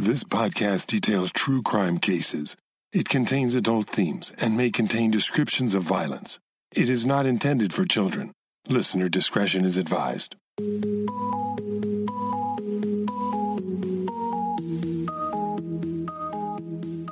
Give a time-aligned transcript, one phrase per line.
[0.00, 2.56] This podcast details true crime cases.
[2.90, 6.38] It contains adult themes and may contain descriptions of violence.
[6.74, 8.32] It is not intended for children.
[8.66, 10.36] Listener discretion is advised.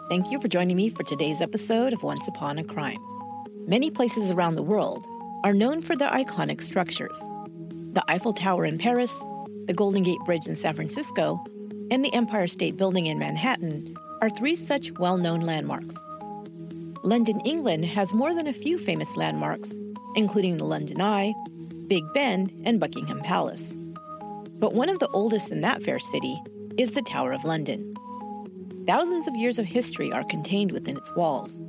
[0.08, 3.04] Thank you for joining me for today's episode of Once Upon a Crime.
[3.66, 5.04] Many places around the world
[5.44, 7.18] are known for their iconic structures.
[7.92, 9.14] The Eiffel Tower in Paris,
[9.66, 11.38] the Golden Gate Bridge in San Francisco,
[11.90, 15.96] and the Empire State Building in Manhattan are three such well known landmarks.
[17.02, 19.72] London, England has more than a few famous landmarks,
[20.16, 21.32] including the London Eye,
[21.86, 23.74] Big Ben, and Buckingham Palace.
[24.58, 26.36] But one of the oldest in that fair city
[26.76, 27.94] is the Tower of London.
[28.86, 31.62] Thousands of years of history are contained within its walls.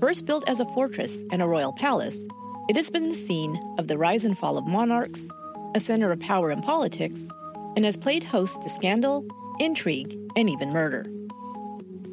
[0.00, 2.26] First built as a fortress and a royal palace,
[2.68, 5.28] it has been the scene of the rise and fall of monarchs,
[5.74, 7.28] a center of power and politics,
[7.76, 9.26] and has played host to scandal,
[9.58, 11.06] intrigue, and even murder.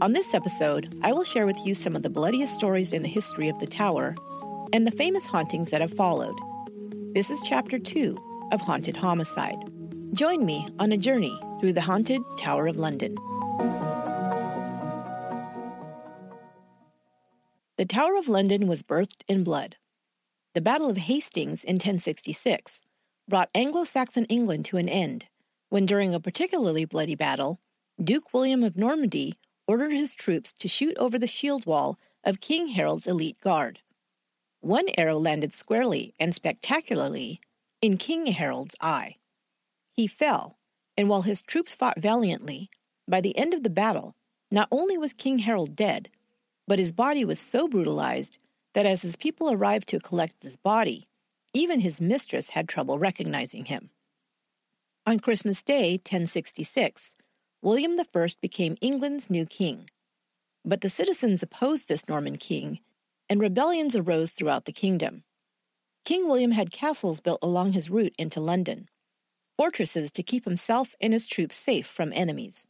[0.01, 3.09] On this episode, I will share with you some of the bloodiest stories in the
[3.09, 4.15] history of the tower
[4.71, 6.39] and the famous hauntings that have followed.
[7.13, 9.59] This is Chapter 2 of Haunted Homicide.
[10.13, 13.15] Join me on a journey through the haunted Tower of London.
[17.77, 19.75] The Tower of London was birthed in blood.
[20.53, 22.81] The Battle of Hastings in 1066
[23.27, 25.25] brought Anglo Saxon England to an end
[25.69, 27.59] when, during a particularly bloody battle,
[28.03, 29.35] Duke William of Normandy
[29.67, 33.79] ordered his troops to shoot over the shield wall of King Harold's elite guard.
[34.61, 37.39] One arrow landed squarely and spectacularly
[37.81, 39.15] in King Harold's eye.
[39.91, 40.57] He fell,
[40.97, 42.69] and while his troops fought valiantly,
[43.07, 44.15] by the end of the battle,
[44.51, 46.09] not only was King Harold dead,
[46.67, 48.37] but his body was so brutalized
[48.73, 51.07] that as his people arrived to collect his body,
[51.53, 53.89] even his mistress had trouble recognizing him.
[55.09, 57.15] On Christmas Day, 1066,
[57.63, 59.89] William I became England's new king.
[60.63, 62.81] But the citizens opposed this Norman king,
[63.27, 65.23] and rebellions arose throughout the kingdom.
[66.05, 68.87] King William had castles built along his route into London,
[69.57, 72.67] fortresses to keep himself and his troops safe from enemies.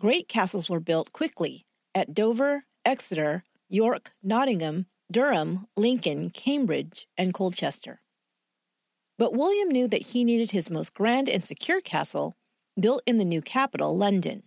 [0.00, 8.00] Great castles were built quickly at Dover, Exeter, York, Nottingham, Durham, Lincoln, Cambridge, and Colchester.
[9.22, 12.34] But William knew that he needed his most grand and secure castle
[12.76, 14.42] built in the new capital, London.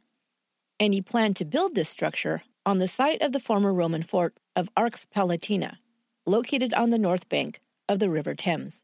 [0.82, 4.36] And he planned to build this structure on the site of the former Roman fort
[4.54, 5.78] of Arx Palatina,
[6.26, 8.84] located on the north bank of the River Thames.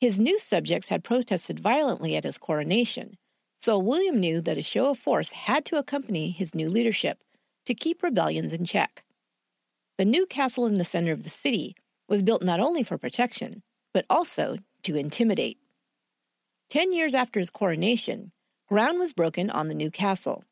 [0.00, 3.18] His new subjects had protested violently at his coronation,
[3.56, 7.24] so William knew that a show of force had to accompany his new leadership
[7.64, 9.02] to keep rebellions in check.
[9.98, 11.74] The new castle in the center of the city
[12.08, 15.58] was built not only for protection, but also to intimidate.
[16.68, 18.32] Ten years after his coronation,
[18.68, 20.44] ground was broken on the new castle.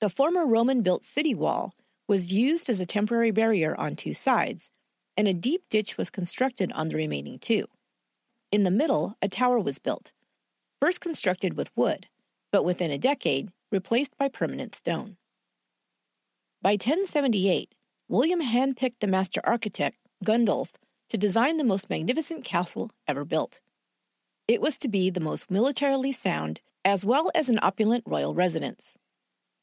[0.00, 1.74] The former Roman built city wall
[2.08, 4.70] was used as a temporary barrier on two sides,
[5.16, 7.66] and a deep ditch was constructed on the remaining two.
[8.50, 10.12] In the middle, a tower was built,
[10.80, 12.08] first constructed with wood,
[12.50, 15.16] but within a decade replaced by permanent stone.
[16.60, 17.74] By 1078,
[18.08, 20.72] William handpicked the master architect, Gundulf,
[21.12, 23.60] to design the most magnificent castle ever built.
[24.48, 28.96] It was to be the most militarily sound, as well as an opulent royal residence.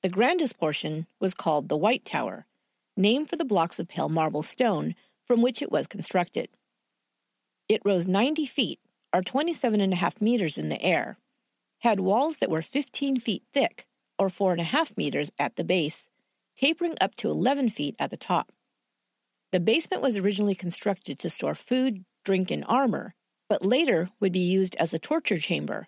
[0.03, 2.45] The grandest portion was called the White Tower,
[2.95, 4.93] named for the blocks of pale marble stone
[5.25, 6.49] from which it was constructed.
[7.67, 8.79] It rose 90 feet,
[9.11, 11.17] or 27 and a half meters in the air,
[11.79, 13.87] had walls that were 15 feet thick,
[14.19, 16.09] or 4.5 meters at the base,
[16.55, 18.51] tapering up to 11 feet at the top.
[19.51, 23.15] The basement was originally constructed to store food, drink, and armor,
[23.47, 25.87] but later would be used as a torture chamber,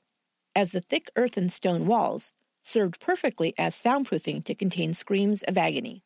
[0.55, 2.33] as the thick earth and stone walls
[2.63, 6.03] served perfectly as soundproofing to contain screams of agony.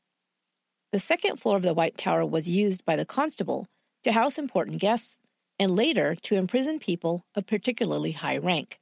[0.92, 3.68] The second floor of the White Tower was used by the constable
[4.04, 5.20] to house important guests
[5.58, 8.80] and later to imprison people of particularly high rank.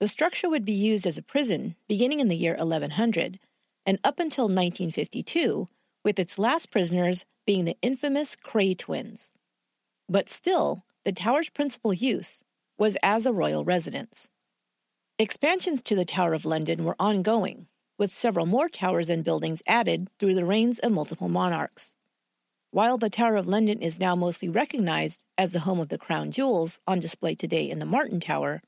[0.00, 3.38] The structure would be used as a prison beginning in the year 1100
[3.86, 5.68] and up until 1952,
[6.06, 9.32] with its last prisoners being the infamous Kray twins.
[10.08, 12.44] But still, the tower's principal use
[12.78, 14.30] was as a royal residence.
[15.18, 17.66] Expansions to the Tower of London were ongoing,
[17.98, 21.92] with several more towers and buildings added through the reigns of multiple monarchs.
[22.70, 26.30] While the Tower of London is now mostly recognized as the home of the crown
[26.30, 28.62] jewels on display today in the Martin Tower,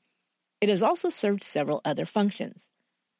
[0.59, 2.69] it has also served several other functions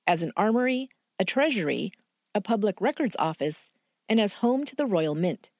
[0.05, 1.93] as an armory, a treasury,
[2.35, 3.71] a public records office,
[4.09, 5.51] and as home to the Royal Mint.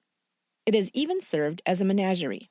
[0.66, 2.50] It has even served as a menagerie.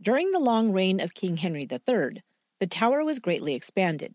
[0.00, 2.22] During the long reign of King Henry III,
[2.60, 4.14] the tower was greatly expanded.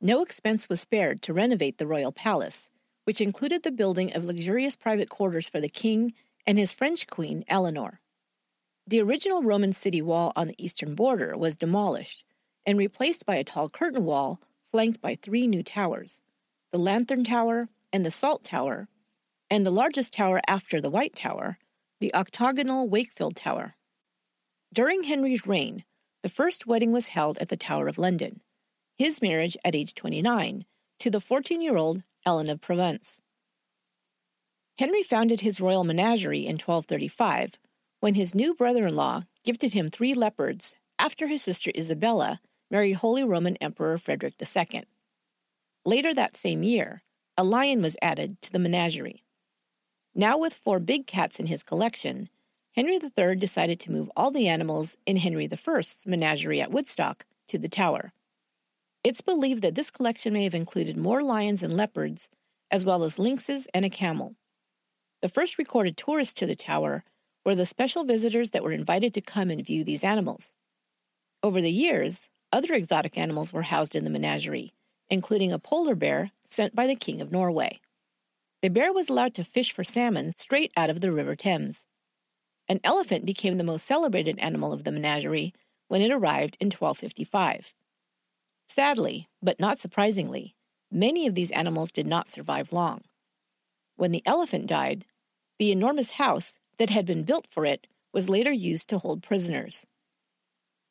[0.00, 2.68] No expense was spared to renovate the royal palace,
[3.04, 6.12] which included the building of luxurious private quarters for the king
[6.46, 8.00] and his French queen, Eleanor.
[8.86, 12.24] The original Roman city wall on the eastern border was demolished
[12.66, 14.40] and replaced by a tall curtain wall
[14.70, 16.20] flanked by three new towers
[16.70, 18.88] the Lantern Tower and the Salt Tower,
[19.50, 21.58] and the largest tower after the White Tower,
[22.00, 23.76] the octagonal Wakefield Tower.
[24.72, 25.84] During Henry's reign,
[26.22, 28.40] the first wedding was held at the Tower of London,
[28.96, 30.64] his marriage at age 29
[30.98, 33.20] to the 14 year old Ellen of Provence.
[34.78, 37.58] Henry founded his royal menagerie in 1235
[38.00, 42.40] when his new brother in law gifted him three leopards after his sister Isabella
[42.70, 44.84] married Holy Roman Emperor Frederick II.
[45.84, 47.02] Later that same year,
[47.36, 49.23] a lion was added to the menagerie.
[50.14, 52.28] Now, with four big cats in his collection,
[52.76, 57.58] Henry III decided to move all the animals in Henry I's menagerie at Woodstock to
[57.58, 58.12] the Tower.
[59.02, 62.30] It's believed that this collection may have included more lions and leopards,
[62.70, 64.36] as well as lynxes and a camel.
[65.20, 67.04] The first recorded tourists to the tower
[67.44, 70.54] were the special visitors that were invited to come and view these animals.
[71.42, 74.72] Over the years, other exotic animals were housed in the menagerie,
[75.10, 77.80] including a polar bear sent by the King of Norway.
[78.64, 81.84] The bear was allowed to fish for salmon straight out of the River Thames.
[82.66, 85.52] An elephant became the most celebrated animal of the menagerie
[85.88, 87.74] when it arrived in 1255.
[88.66, 90.54] Sadly, but not surprisingly,
[90.90, 93.02] many of these animals did not survive long.
[93.96, 95.04] When the elephant died,
[95.58, 99.84] the enormous house that had been built for it was later used to hold prisoners.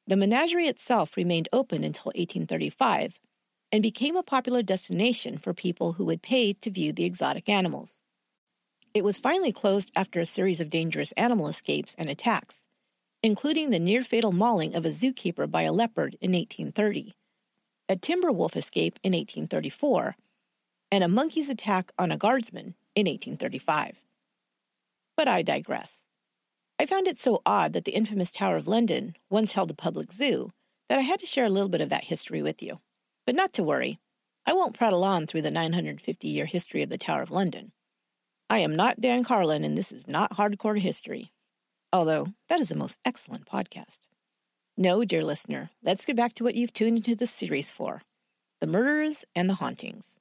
[0.05, 3.19] The menagerie itself remained open until 1835
[3.73, 8.01] and became a popular destination for people who would pay to view the exotic animals.
[8.93, 12.65] It was finally closed after a series of dangerous animal escapes and attacks,
[13.23, 17.15] including the near fatal mauling of a zookeeper by a leopard in 1830,
[17.89, 20.17] a timber wolf escape in 1834,
[20.91, 24.05] and a monkey's attack on a guardsman in 1835.
[25.17, 26.05] But I digress.
[26.79, 30.13] I found it so odd that the infamous Tower of London once held a public
[30.13, 30.51] zoo
[30.89, 32.79] that I had to share a little bit of that history with you.
[33.25, 33.99] But not to worry,
[34.45, 37.71] I won't prattle on through the 950 year history of the Tower of London.
[38.49, 41.31] I am not Dan Carlin, and this is not hardcore history,
[41.91, 44.01] although that is a most excellent podcast.
[44.75, 48.01] No, dear listener, let's get back to what you've tuned into this series for
[48.59, 50.17] the murderers and the hauntings.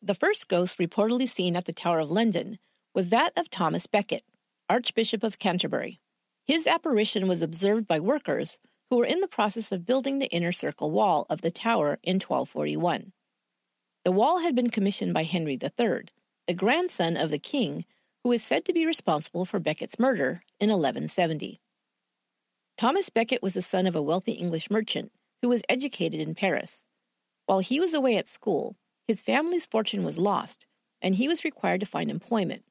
[0.00, 2.58] The first ghost reportedly seen at the Tower of London
[2.94, 4.22] was that of Thomas Becket,
[4.68, 6.00] Archbishop of Canterbury.
[6.44, 8.58] His apparition was observed by workers
[8.92, 12.16] who were in the process of building the inner circle wall of the tower in
[12.16, 13.12] 1241.
[14.04, 16.02] The wall had been commissioned by Henry III,
[16.46, 17.86] the grandson of the king
[18.22, 21.58] who is said to be responsible for Becket's murder in 1170.
[22.76, 25.10] Thomas Becket was the son of a wealthy English merchant
[25.40, 26.84] who was educated in Paris.
[27.46, 28.76] While he was away at school,
[29.08, 30.66] his family's fortune was lost,
[31.00, 32.64] and he was required to find employment.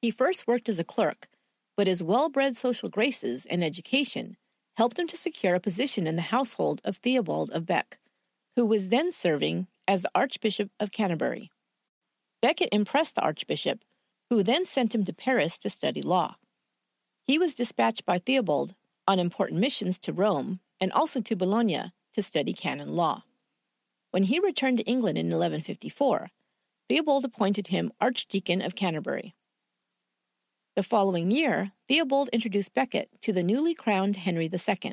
[0.00, 1.28] He first worked as a clerk,
[1.76, 4.38] but his well bred social graces and education
[4.76, 7.98] helped him to secure a position in the household of Theobald of Bec,
[8.56, 11.50] who was then serving as the Archbishop of Canterbury.
[12.42, 13.80] Becket impressed the Archbishop,
[14.28, 16.36] who then sent him to Paris to study law.
[17.26, 18.74] He was dispatched by Theobald
[19.08, 23.22] on important missions to Rome and also to Bologna to study canon law.
[24.10, 26.30] When he returned to England in 1154,
[26.88, 29.34] Theobald appointed him Archdeacon of Canterbury.
[30.76, 34.92] The following year, Theobald introduced Becket to the newly crowned Henry II.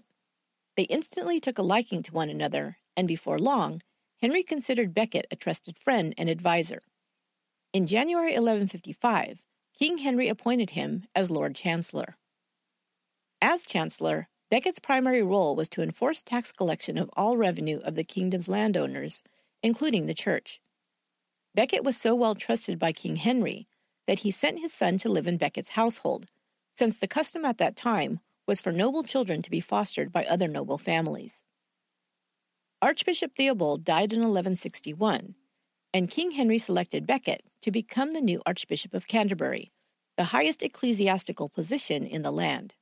[0.78, 3.82] They instantly took a liking to one another, and before long,
[4.22, 6.84] Henry considered Becket a trusted friend and adviser.
[7.74, 9.42] In January 1155,
[9.78, 12.16] King Henry appointed him as Lord Chancellor.
[13.42, 18.06] As Chancellor, Becket's primary role was to enforce tax collection of all revenue of the
[18.06, 19.22] kingdom's landowners,
[19.62, 20.62] including the church.
[21.54, 23.68] Becket was so well trusted by King Henry
[24.08, 26.28] that he sent his son to live in Becket's household,
[26.76, 30.48] since the custom at that time was for noble children to be fostered by other
[30.48, 31.44] noble families.
[32.82, 35.36] Archbishop Theobald died in 1161,
[35.94, 39.72] and King Henry selected Becket to become the new Archbishop of Canterbury,
[40.18, 42.76] the highest ecclesiastical position in the land.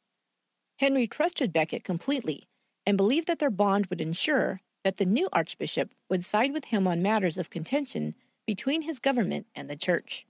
[0.77, 2.47] Henry trusted Becket completely
[2.85, 6.87] and believed that their bond would ensure that the new archbishop would side with him
[6.87, 8.15] on matters of contention
[8.47, 10.25] between his government and the church.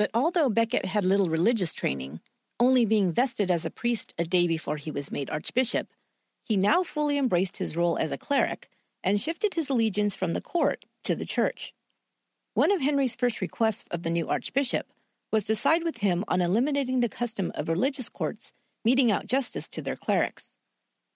[0.00, 2.20] But although Becket had little religious training,
[2.58, 5.88] only being vested as a priest a day before he was made archbishop,
[6.42, 8.70] he now fully embraced his role as a cleric
[9.04, 11.74] and shifted his allegiance from the court to the church.
[12.54, 14.86] One of Henry's first requests of the new archbishop
[15.30, 19.68] was to side with him on eliminating the custom of religious courts meting out justice
[19.68, 20.54] to their clerics.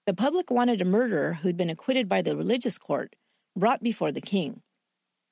[0.04, 3.16] The public wanted a murderer who'd been acquitted by the religious court
[3.56, 4.60] brought before the king.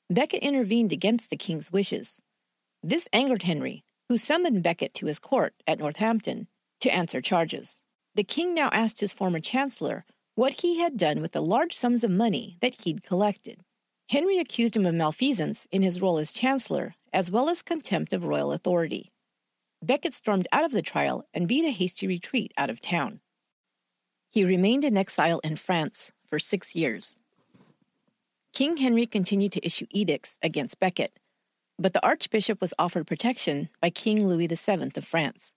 [0.09, 2.23] Becket intervened against the king's wishes.
[2.83, 6.49] This angered Henry, who summoned Becket to his court at Northampton
[6.81, 7.81] to answer charges.
[8.15, 12.03] The king now asked his former chancellor what he had done with the large sums
[12.03, 13.61] of money that he'd collected.
[14.09, 18.25] Henry accused him of malfeasance in his role as chancellor, as well as contempt of
[18.25, 19.13] royal authority.
[19.81, 23.21] Becket stormed out of the trial and beat a hasty retreat out of town.
[24.31, 27.17] He remained in exile in France for six years.
[28.53, 31.19] King Henry continued to issue edicts against Becket,
[31.83, 35.53] but the archbishop was offered protection by King Louis VII of France.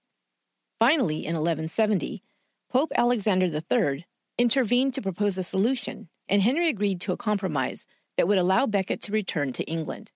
[0.80, 2.24] Finally, in 1170,
[2.70, 4.06] Pope Alexander III
[4.38, 7.86] intervened to propose a solution, and Henry agreed to a compromise
[8.18, 10.12] that would allow Becket to return to England.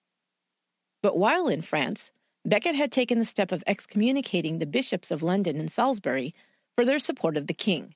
[1.01, 2.11] But while in France,
[2.43, 6.33] Becket had taken the step of excommunicating the bishops of London and Salisbury
[6.75, 7.93] for their support of the king.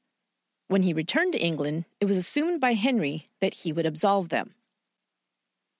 [0.67, 4.53] When he returned to England, it was assumed by Henry that he would absolve them.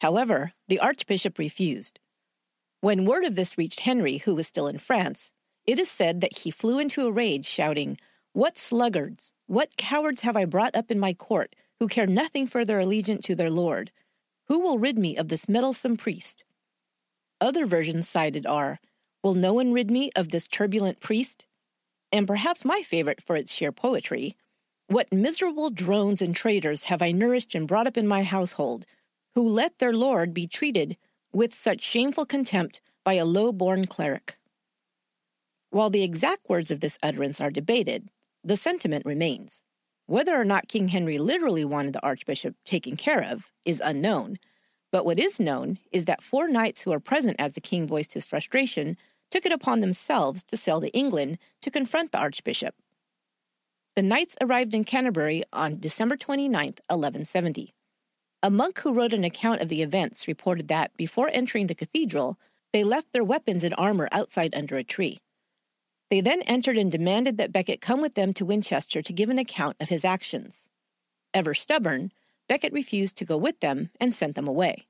[0.02, 2.00] However, the archbishop refused.
[2.84, 5.32] When word of this reached Henry, who was still in France,
[5.66, 7.98] it is said that he flew into a rage, shouting,
[8.34, 12.66] What sluggards, what cowards have I brought up in my court, who care nothing for
[12.66, 13.94] their allegiance to their lord?
[14.50, 16.44] Who will rid me of this meddlesome priest?
[17.40, 18.82] Other versions cited are,
[19.24, 21.46] Will no one rid me of this turbulent priest?
[22.12, 24.36] And perhaps my favorite for its sheer poetry,
[24.88, 28.86] What miserable drones and traitors have I nourished and brought up in my household,
[29.36, 30.98] who let their lord be treated
[31.34, 34.38] with such shameful contempt by a low born cleric.
[35.72, 38.10] While the exact words of this utterance are debated,
[38.44, 39.64] the sentiment remains.
[40.06, 44.38] Whether or not King Henry literally wanted the archbishop taken care of is unknown,
[44.92, 48.14] but what is known is that four knights who were present as the king voiced
[48.14, 48.96] his frustration
[49.32, 52.76] took it upon themselves to sail to England to confront the archbishop.
[53.96, 57.74] The knights arrived in Canterbury on December 29, 1170.
[58.46, 62.38] A monk who wrote an account of the events reported that, before entering the cathedral,
[62.74, 65.20] they left their weapons and armor outside under a tree.
[66.10, 69.40] They then entered and demanded that Becket come with them to Winchester to give an
[69.40, 70.68] account of his actions.
[71.34, 72.12] Ever stubborn,
[72.50, 74.88] Becket refused to go with them and sent them away.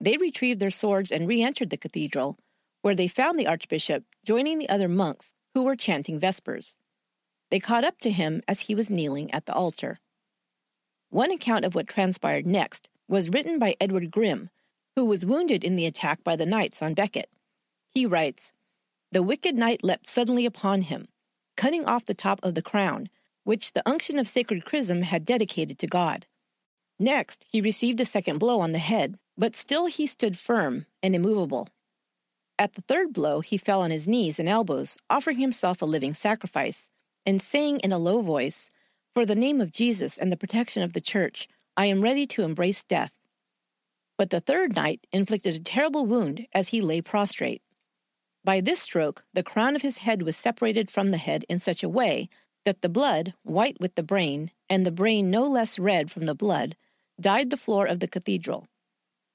[0.00, 2.38] They retrieved their swords and re entered the cathedral,
[2.80, 6.76] where they found the archbishop joining the other monks who were chanting Vespers.
[7.50, 9.98] They caught up to him as he was kneeling at the altar.
[11.10, 14.48] One account of what transpired next was written by Edward Grim,
[14.94, 17.28] who was wounded in the attack by the knights on Becket.
[17.90, 18.52] He writes
[19.10, 21.08] The wicked knight leapt suddenly upon him,
[21.56, 23.08] cutting off the top of the crown,
[23.42, 26.26] which the unction of sacred chrism had dedicated to God.
[26.98, 31.16] Next, he received a second blow on the head, but still he stood firm and
[31.16, 31.68] immovable.
[32.56, 36.14] At the third blow, he fell on his knees and elbows, offering himself a living
[36.14, 36.88] sacrifice,
[37.26, 38.70] and saying in a low voice,
[39.14, 42.42] for the name of Jesus and the protection of the church, I am ready to
[42.42, 43.12] embrace death.
[44.16, 47.62] But the third knight inflicted a terrible wound as he lay prostrate.
[48.44, 51.82] By this stroke, the crown of his head was separated from the head in such
[51.82, 52.28] a way
[52.64, 56.34] that the blood, white with the brain, and the brain no less red from the
[56.34, 56.76] blood,
[57.20, 58.66] dyed the floor of the cathedral.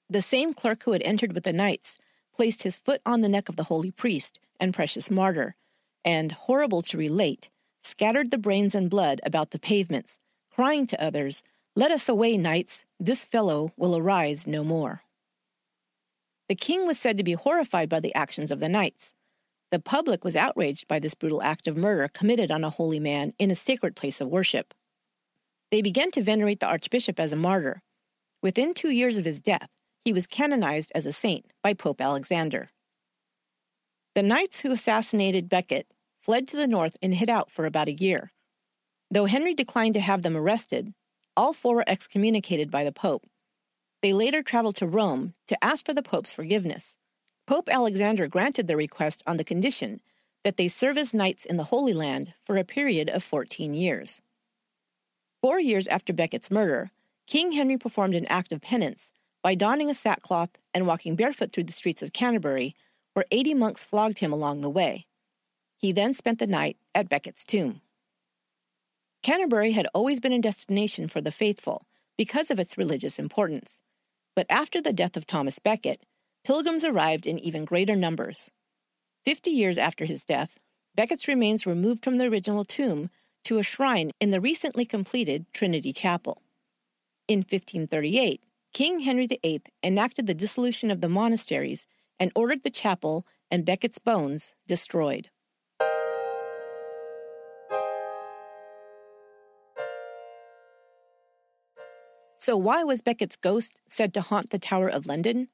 [0.10, 1.98] The same clerk who had entered with the knights
[2.34, 5.56] placed his foot on the neck of the holy priest and precious martyr,
[6.04, 7.50] and, horrible to relate,
[7.86, 10.18] scattered the brains and blood about the pavements,
[10.52, 11.44] crying to others,
[11.76, 15.02] Let us away, knights, this fellow will arise no more.
[16.48, 19.14] The king was said to be horrified by the actions of the knights.
[19.72, 23.34] The public was outraged by this brutal act of murder committed on a holy man
[23.40, 24.74] in a sacred place of worship.
[25.72, 27.82] They began to venerate the archbishop as a martyr.
[28.42, 32.70] Within two years of his death, he was canonized as a saint by Pope Alexander.
[34.14, 35.88] The knights who assassinated Becket
[36.26, 38.32] fled to the north and hid out for about a year.
[39.12, 40.92] Though Henry declined to have them arrested,
[41.38, 43.28] all four were excommunicated by the Pope.
[44.02, 46.96] They later traveled to Rome to ask for the Pope's forgiveness.
[47.46, 50.02] Pope Alexander granted their request on the condition
[50.44, 54.22] that they serve as knights in the Holy Land for a period of 14 years.
[55.44, 56.90] Four years after Becket's murder,
[57.28, 59.12] King Henry performed an act of penance
[59.44, 62.76] by donning a sackcloth and walking barefoot through the streets of Canterbury,
[63.14, 65.06] where 80 monks flogged him along the way.
[65.78, 67.82] He then spent the night at Becket's tomb.
[69.24, 71.86] Canterbury had always been a destination for the faithful
[72.18, 73.82] because of its religious importance.
[74.36, 76.06] But after the death of Thomas Becket,
[76.44, 78.52] pilgrims arrived in even greater numbers.
[79.24, 80.60] Fifty years after his death,
[80.96, 83.10] Becket's remains were moved from the original tomb
[83.46, 86.42] to a shrine in the recently completed Trinity Chapel.
[87.28, 91.88] In 1538, King Henry VIII enacted the dissolution of the monasteries
[92.20, 95.30] and ordered the chapel and Becket's bones destroyed.
[102.46, 105.48] So, why was Becket's ghost said to haunt the Tower of London?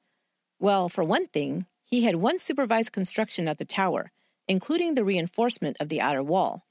[0.60, 4.12] Well, for one thing, he had once supervised construction at the tower,
[4.46, 6.66] including the reinforcement of the outer wall.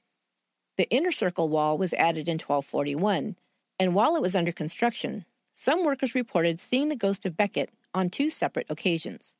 [0.78, 3.36] The inner circle wall was added in 1241,
[3.80, 5.26] and while it was under construction,
[5.56, 9.34] some workers reported seeing the ghost of Becket on two separate occasions.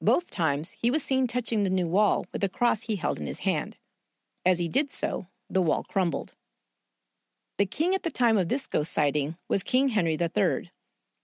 [0.00, 3.26] Both times, he was seen touching the new wall with a cross he held in
[3.26, 3.76] his hand.
[4.44, 6.35] As he did so, the wall crumbled.
[7.58, 10.70] The king at the time of this ghost sighting was King Henry III,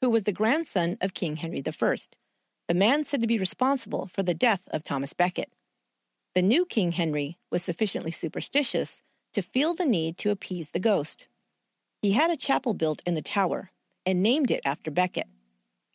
[0.00, 1.96] who was the grandson of King Henry I,
[2.68, 5.52] the man said to be responsible for the death of Thomas Becket.
[6.34, 9.02] The new King Henry was sufficiently superstitious
[9.34, 11.28] to feel the need to appease the ghost.
[12.00, 13.70] He had a chapel built in the tower
[14.06, 15.26] and named it after Becket,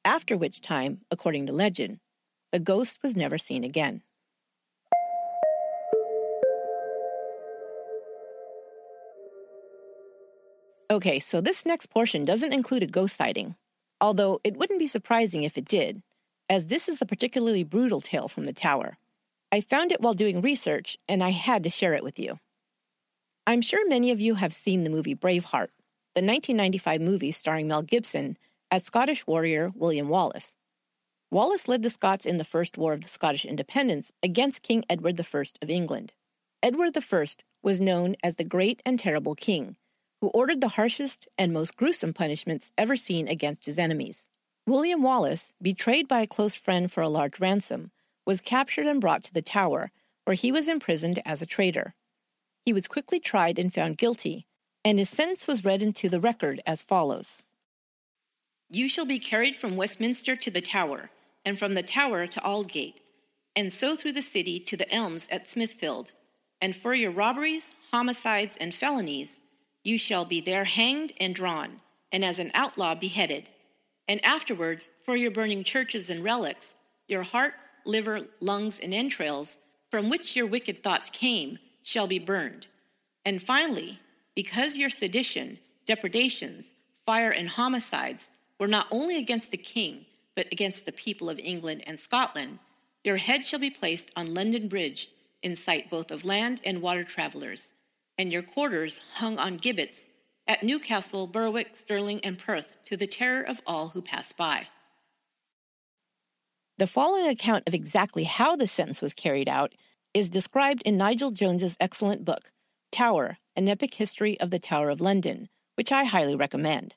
[0.05, 1.99] after which time, according to legend,
[2.51, 4.03] the ghost was never seen again.
[10.89, 13.55] Okay, so this next portion doesn't include a ghost sighting,
[13.99, 16.01] although it wouldn't be surprising if it did,
[16.49, 18.97] as this is a particularly brutal tale from the tower.
[19.51, 22.39] I found it while doing research, and I had to share it with you.
[23.45, 25.71] I'm sure many of you have seen the movie Braveheart,
[26.15, 28.37] the 1995 movie starring Mel Gibson
[28.71, 30.55] as Scottish warrior William Wallace.
[31.29, 35.19] Wallace led the Scots in the First War of the Scottish Independence against King Edward
[35.19, 36.13] I of England.
[36.63, 37.25] Edward I
[37.61, 39.75] was known as the Great and Terrible King,
[40.21, 44.29] who ordered the harshest and most gruesome punishments ever seen against his enemies.
[44.65, 47.91] William Wallace, betrayed by a close friend for a large ransom,
[48.25, 49.91] was captured and brought to the Tower,
[50.25, 51.93] where he was imprisoned as a traitor.
[52.65, 54.45] He was quickly tried and found guilty,
[54.83, 57.43] and his sentence was read into the record as follows
[58.69, 61.11] You shall be carried from Westminster to the Tower
[61.45, 62.99] and from the tower to Aldgate,
[63.55, 66.11] and so through the city to the elms at Smithfield.
[66.59, 69.39] And for your robberies, homicides, and felonies,
[69.87, 71.79] you shall be there hanged and drawn,
[72.11, 73.49] and as an outlaw beheaded.
[74.09, 76.75] And afterwards, for your burning churches and relics,
[77.07, 77.53] your heart,
[77.85, 79.57] liver, lungs, and entrails,
[79.89, 82.67] from which your wicked thoughts came, shall be burned.
[83.23, 84.01] And finally,
[84.35, 90.85] because your sedition, depredations, fire, and homicides were not only against the king, but against
[90.85, 92.59] the people of England and Scotland,
[93.05, 97.05] your head shall be placed on London Bridge, in sight both of land and water
[97.05, 97.71] travellers,
[98.17, 100.05] and your quarters hung on gibbets
[100.47, 104.67] at Newcastle, Berwick, Stirling, and Perth, to the terror of all who passed by.
[106.77, 109.73] The following account of exactly how the sentence was carried out
[110.13, 112.51] is described in Nigel Jones's excellent book,
[112.91, 116.95] Tower An Epic History of the Tower of London, which I highly recommend.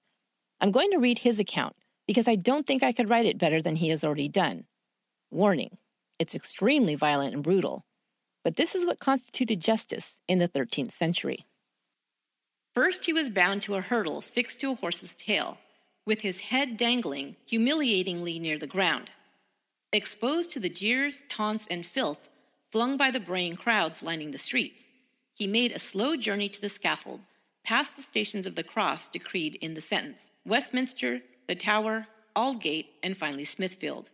[0.60, 3.62] I'm going to read his account, because I don't think I could write it better
[3.62, 4.64] than he has already done.
[5.30, 5.78] Warning
[6.18, 7.86] it's extremely violent and brutal,
[8.42, 11.46] but this is what constituted justice in the 13th century.
[12.74, 15.58] First, he was bound to a hurdle fixed to a horse's tail,
[16.06, 19.10] with his head dangling humiliatingly near the ground.
[19.92, 22.28] Exposed to the jeers, taunts, and filth
[22.70, 24.86] flung by the braying crowds lining the streets,
[25.34, 27.20] he made a slow journey to the scaffold,
[27.64, 33.16] past the stations of the cross decreed in the sentence Westminster, the Tower, Aldgate, and
[33.16, 34.10] finally Smithfield.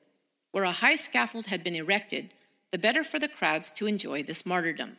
[0.52, 2.32] Where a high scaffold had been erected,
[2.72, 4.96] the better for the crowds to enjoy this martyrdom.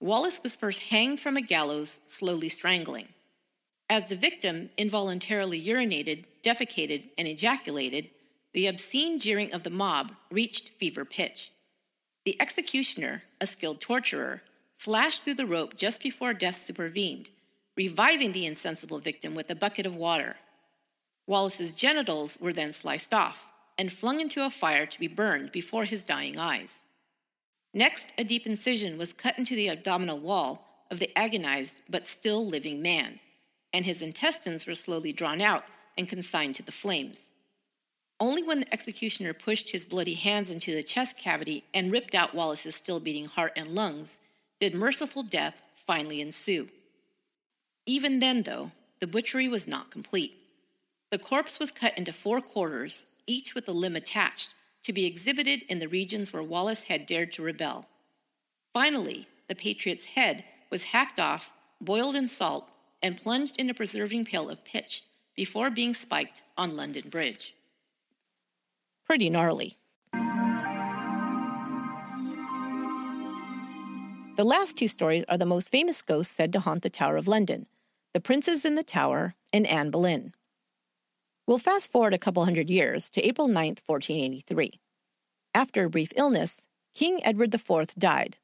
[0.00, 3.08] Wallace was first hanged from a gallows, slowly strangling.
[3.88, 8.10] As the victim involuntarily urinated, defecated, and ejaculated,
[8.52, 11.52] the obscene jeering of the mob reached fever pitch.
[12.24, 14.42] The executioner, a skilled torturer,
[14.76, 17.30] slashed through the rope just before death supervened,
[17.76, 20.36] reviving the insensible victim with a bucket of water.
[21.26, 23.46] Wallace's genitals were then sliced off
[23.82, 26.82] and flung into a fire to be burned before his dying eyes.
[27.74, 32.46] Next, a deep incision was cut into the abdominal wall of the agonized but still
[32.46, 33.18] living man,
[33.72, 35.64] and his intestines were slowly drawn out
[35.98, 37.28] and consigned to the flames.
[38.20, 42.36] Only when the executioner pushed his bloody hands into the chest cavity and ripped out
[42.36, 44.20] Wallace's still beating heart and lungs
[44.60, 46.68] did merciful death finally ensue.
[47.86, 50.34] Even then, though, the butchery was not complete.
[51.10, 54.50] The corpse was cut into four quarters, each with a limb attached,
[54.82, 57.86] to be exhibited in the regions where Wallace had dared to rebel.
[58.72, 62.68] Finally, the patriot's head was hacked off, boiled in salt,
[63.02, 65.04] and plunged in a preserving pail of pitch
[65.34, 67.54] before being spiked on London Bridge.
[69.04, 69.76] Pretty gnarly.
[74.36, 77.28] The last two stories are the most famous ghosts said to haunt the Tower of
[77.28, 77.66] London
[78.14, 80.32] The Princes in the Tower and Anne Boleyn.
[81.46, 84.78] We'll fast forward a couple hundred years to April 9, 1483.
[85.52, 88.36] After a brief illness, King Edward IV died.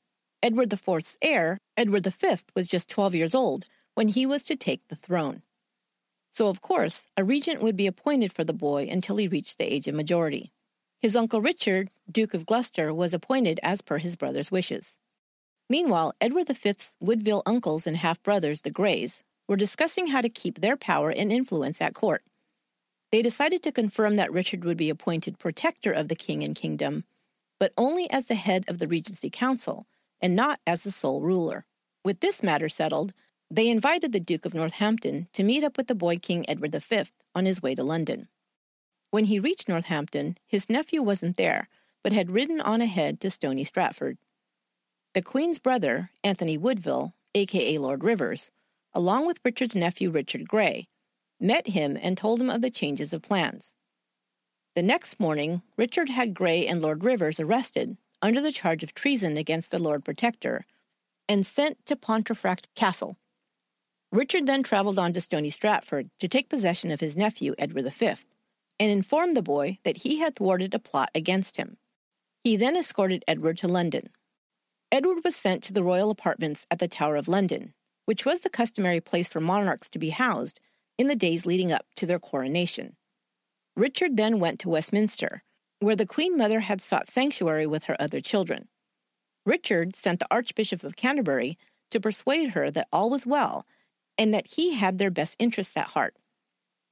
[0.42, 4.88] Edward IV's heir, Edward V, was just 12 years old when he was to take
[4.88, 5.42] the throne.
[6.30, 9.72] So, of course, a regent would be appointed for the boy until he reached the
[9.72, 10.52] age of majority.
[11.00, 14.96] His uncle Richard, Duke of Gloucester, was appointed as per his brother's wishes.
[15.70, 20.60] Meanwhile, Edward V's Woodville uncles and half brothers, the Greys, were discussing how to keep
[20.60, 22.24] their power and influence at court.
[23.10, 27.04] They decided to confirm that Richard would be appointed protector of the king and kingdom,
[27.58, 29.86] but only as the head of the Regency Council
[30.20, 31.64] and not as the sole ruler.
[32.04, 33.12] With this matter settled,
[33.50, 37.04] they invited the Duke of Northampton to meet up with the boy King Edward V
[37.34, 38.28] on his way to London.
[39.10, 41.68] When he reached Northampton, his nephew wasn't there,
[42.02, 44.18] but had ridden on ahead to Stony Stratford.
[45.14, 48.50] The Queen's brother, Anthony Woodville, aka Lord Rivers,
[48.92, 50.88] along with Richard's nephew Richard Grey,
[51.40, 53.74] met him and told him of the changes of plans.
[54.74, 59.36] The next morning, Richard had Grey and Lord Rivers arrested under the charge of treason
[59.36, 60.66] against the Lord Protector
[61.28, 63.16] and sent to Pontefract Castle.
[64.10, 68.06] Richard then traveled on to Stony Stratford to take possession of his nephew Edward V
[68.80, 71.76] and informed the boy that he had thwarted a plot against him.
[72.42, 74.10] He then escorted Edward to London.
[74.90, 77.74] Edward was sent to the royal apartments at the Tower of London,
[78.06, 80.60] which was the customary place for monarchs to be housed
[80.98, 82.96] in the days leading up to their coronation.
[83.76, 85.42] Richard then went to Westminster,
[85.78, 88.68] where the Queen Mother had sought sanctuary with her other children.
[89.46, 91.56] Richard sent the Archbishop of Canterbury
[91.90, 93.64] to persuade her that all was well
[94.18, 96.16] and that he had their best interests at heart.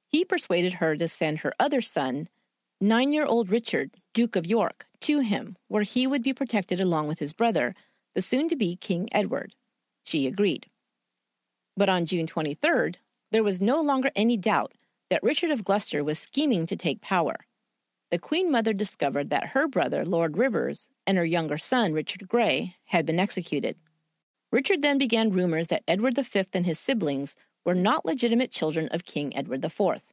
[0.07, 2.29] He persuaded her to send her other son,
[2.81, 7.09] nine year old Richard, Duke of York, to him, where he would be protected along
[7.09, 7.75] with his brother,
[8.15, 9.55] the soon to be King Edward.
[10.05, 10.67] She agreed.
[11.77, 12.97] But on June 23rd,
[13.31, 14.73] there was no longer any doubt
[15.11, 17.37] that Richard of Gloucester was scheming to take power.
[18.11, 22.77] The Queen Mother discovered that her brother, Lord Rivers, and her younger son, Richard Grey,
[22.87, 23.77] had been executed.
[24.53, 27.35] Richard then began rumors that Edward V and his siblings
[27.65, 30.05] were not legitimate children of King Edward IV.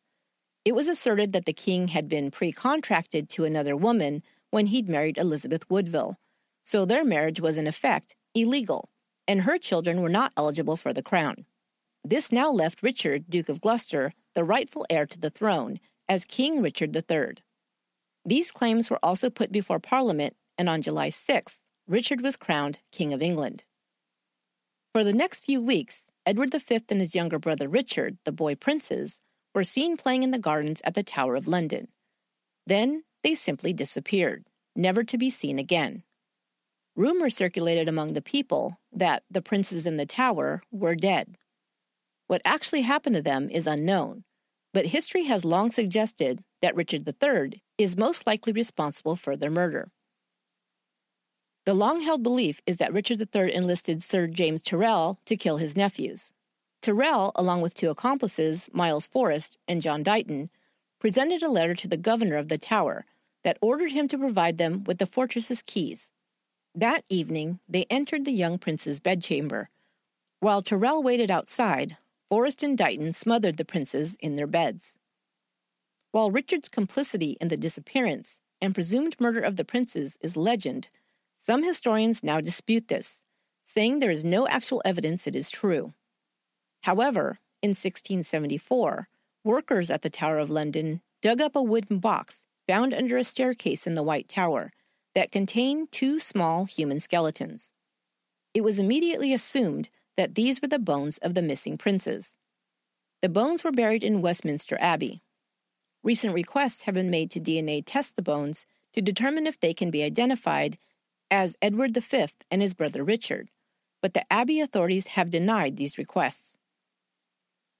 [0.65, 4.89] It was asserted that the king had been pre contracted to another woman when he'd
[4.89, 6.17] married Elizabeth Woodville,
[6.63, 8.89] so their marriage was in effect illegal,
[9.27, 11.45] and her children were not eligible for the crown.
[12.03, 16.61] This now left Richard, Duke of Gloucester, the rightful heir to the throne, as King
[16.61, 17.35] Richard III.
[18.25, 23.13] These claims were also put before Parliament, and on July 6th, Richard was crowned King
[23.13, 23.63] of England.
[24.93, 29.19] For the next few weeks, Edward V and his younger brother Richard, the boy princes,
[29.55, 31.87] were seen playing in the gardens at the Tower of London.
[32.65, 36.03] Then they simply disappeared, never to be seen again.
[36.95, 41.37] Rumors circulated among the people that the princes in the tower were dead.
[42.27, 44.23] What actually happened to them is unknown,
[44.73, 49.91] but history has long suggested that Richard III is most likely responsible for their murder.
[51.65, 55.77] The long held belief is that Richard III enlisted Sir James Tyrrell to kill his
[55.77, 56.33] nephews.
[56.81, 60.49] Tyrrell, along with two accomplices, Miles Forrest and John Dighton,
[60.99, 63.05] presented a letter to the governor of the tower
[63.43, 66.09] that ordered him to provide them with the fortress's keys.
[66.75, 69.69] That evening, they entered the young prince's bedchamber.
[70.39, 71.97] While Tyrrell waited outside,
[72.33, 74.97] Forrest and Dighton smothered the princes in their beds.
[76.13, 80.87] While Richard's complicity in the disappearance and presumed murder of the princes is legend,
[81.37, 83.23] some historians now dispute this,
[83.63, 85.93] saying there is no actual evidence it is true.
[86.81, 89.09] However, in 1674,
[89.43, 93.85] workers at the Tower of London dug up a wooden box found under a staircase
[93.85, 94.71] in the White Tower
[95.13, 97.73] that contained two small human skeletons.
[98.55, 102.35] It was immediately assumed that these were the bones of the missing princes.
[103.21, 105.21] The bones were buried in Westminster Abbey.
[106.03, 109.89] Recent requests have been made to DNA test the bones to determine if they can
[109.89, 110.77] be identified
[111.31, 113.49] as Edward V and his brother Richard,
[114.01, 116.57] but the Abbey authorities have denied these requests.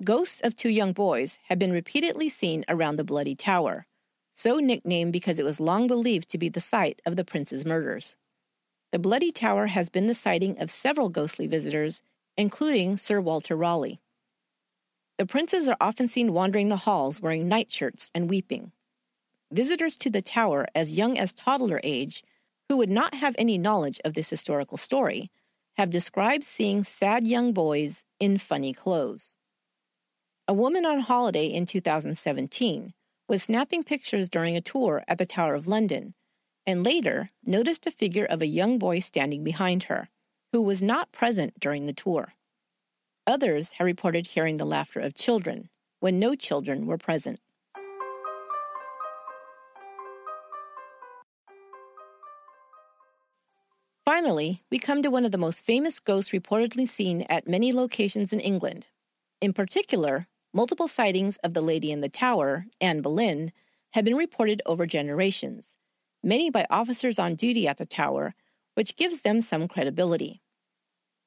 [0.03, 3.85] Ghosts of two young boys have been repeatedly seen around the Bloody Tower,
[4.33, 8.15] so nicknamed because it was long believed to be the site of the prince's murders.
[8.91, 12.01] The Bloody Tower has been the sighting of several ghostly visitors,
[12.37, 13.99] including Sir Walter Raleigh.
[15.17, 18.71] The princes are often seen wandering the halls wearing nightshirts and weeping.
[19.51, 22.23] Visitors to the tower as young as toddler age
[22.69, 25.29] who would not have any knowledge of this historical story,
[25.77, 29.37] have described seeing sad young boys in funny clothes.
[30.47, 32.93] A woman on holiday in 2017
[33.27, 36.13] was snapping pictures during a tour at the Tower of London
[36.65, 40.09] and later noticed a figure of a young boy standing behind her,
[40.53, 42.35] who was not present during the tour.
[43.25, 45.67] Others have reported hearing the laughter of children
[45.99, 47.39] when no children were present.
[54.05, 58.31] Finally, we come to one of the most famous ghosts reportedly seen at many locations
[58.31, 58.85] in England,
[59.41, 63.51] in particular, multiple sightings of the lady in the tower, Anne Boleyn,
[63.93, 65.75] have been reported over generations,
[66.21, 68.35] many by officers on duty at the tower,
[68.75, 70.42] which gives them some credibility.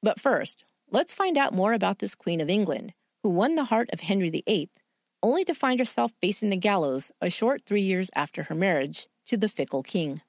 [0.07, 2.93] But first, let's find out more about this Queen of England,
[3.23, 4.69] who won the heart of Henry VIII,
[5.21, 9.35] only to find herself facing the gallows a short three years after her marriage to
[9.35, 10.21] the fickle king.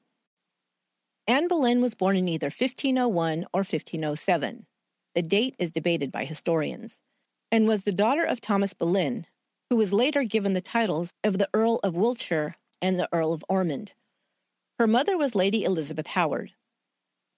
[1.28, 4.66] Anne Boleyn was born in either 1501 or 1507.
[5.14, 7.00] The date is debated by historians,
[7.52, 9.28] and was the daughter of Thomas Boleyn,
[9.70, 13.44] who was later given the titles of the Earl of Wiltshire and the Earl of
[13.48, 13.92] Ormond.
[14.80, 16.50] Her mother was Lady Elizabeth Howard.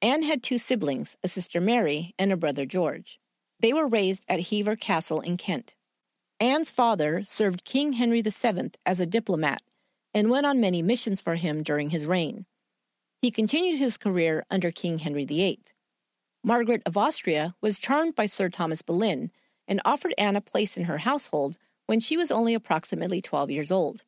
[0.02, 3.20] Anne had two siblings, a sister Mary and a brother George.
[3.60, 5.74] They were raised at Hever Castle in Kent.
[6.38, 9.62] Anne's father served King Henry VII as a diplomat
[10.14, 12.46] and went on many missions for him during his reign.
[13.20, 15.60] He continued his career under King Henry VIII.
[16.42, 19.30] Margaret of Austria was charmed by Sir Thomas Boleyn
[19.68, 23.70] and offered Anne a place in her household when she was only approximately 12 years
[23.70, 24.02] old.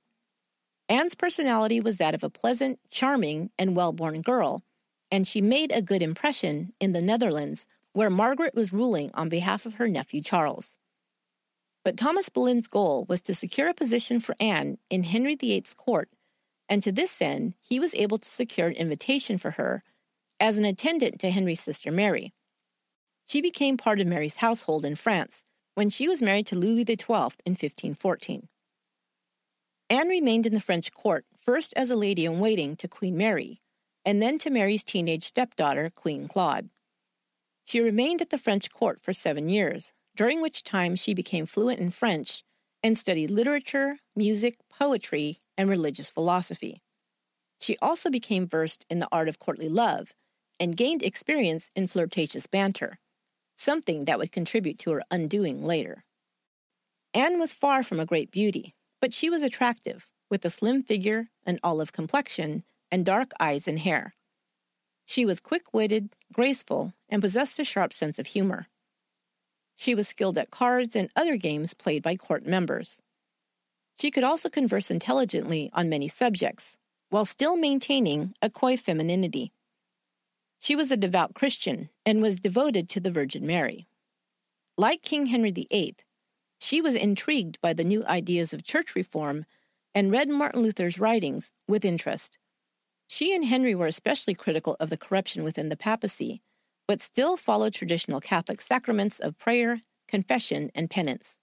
[0.89, 4.65] Anne's personality was that of a pleasant, charming, and well born girl,
[5.13, 9.67] and she made a good impression in the Netherlands, where Margaret was ruling on behalf
[9.67, 10.79] of her nephew Charles.
[11.85, 16.09] But Thomas Boleyn's goal was to secure a position for Anne in Henry VIII's court,
[16.67, 19.85] and to this end, he was able to secure an invitation for her
[20.41, 22.33] as an attendant to Henry's sister Mary.
[23.27, 25.45] She became part of Mary's household in France,
[25.75, 28.49] when she was married to Louis XII in 1514.
[29.91, 33.61] Anne remained in the French court first as a lady in waiting to Queen Mary,
[34.05, 36.71] and then to Mary's teenage stepdaughter, Queen Claude.
[37.65, 41.79] She remained at the French court for seven years, during which time she became fluent
[41.79, 42.45] in French
[42.83, 46.83] and studied literature, music, poetry, and religious philosophy.
[47.61, 50.13] She also became versed in the art of courtly love
[50.59, 52.99] and gained experience in flirtatious banter
[53.63, 56.05] something that would contribute to her undoing later.
[57.15, 61.29] Anne was far from a great beauty, but she was attractive, with a slim figure,
[61.47, 64.15] an olive complexion, and dark eyes and hair.
[65.05, 68.69] She was quick witted, graceful, and possessed a sharp sense of humor.
[69.75, 73.01] She was skilled at cards and other games played by court members.
[73.99, 76.77] She could also converse intelligently on many subjects,
[77.09, 79.53] while still maintaining a coy femininity.
[80.59, 83.87] She was a devout Christian and was devoted to the Virgin Mary.
[84.79, 85.97] Like King Henry VIII,
[86.61, 89.47] she was intrigued by the new ideas of church reform
[89.95, 92.39] and read Martin Luther's writings with interest.
[93.15, 96.41] She and Henry were especially critical of the corruption within the papacy,
[96.89, 101.37] but still followed traditional Catholic sacraments of prayer, confession, and penance.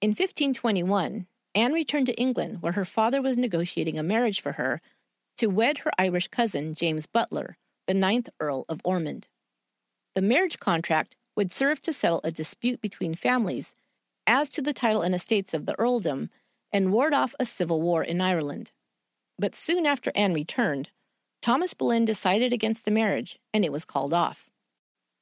[0.00, 4.80] In 1521, Anne returned to England, where her father was negotiating a marriage for her
[5.36, 9.28] to wed her Irish cousin, James Butler, the ninth Earl of Ormond.
[10.14, 13.74] The marriage contract would serve to settle a dispute between families
[14.26, 16.30] as to the title and estates of the earldom
[16.72, 18.72] and ward off a civil war in Ireland.
[19.38, 20.90] But soon after Anne returned,
[21.42, 24.50] Thomas Boleyn decided against the marriage and it was called off.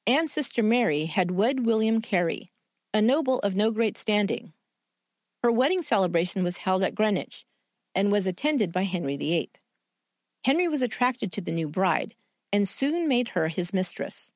[0.06, 2.50] Anne's sister Mary had wed William Carey,
[2.92, 4.52] a noble of no great standing.
[5.42, 7.44] Her wedding celebration was held at Greenwich
[7.94, 9.50] and was attended by Henry VIII.
[10.44, 12.14] Henry was attracted to the new bride
[12.52, 14.30] and soon made her his mistress.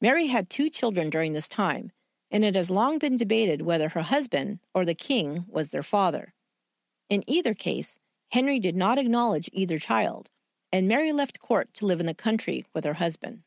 [0.00, 1.90] Mary had two children during this time,
[2.30, 6.34] and it has long been debated whether her husband or the king was their father.
[7.08, 7.98] In either case,
[8.34, 10.28] Henry did not acknowledge either child,
[10.72, 13.44] and Mary left court to live in the country with her husband.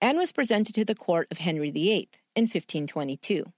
[0.00, 3.52] Anne was presented to the court of Henry VIII in 1522.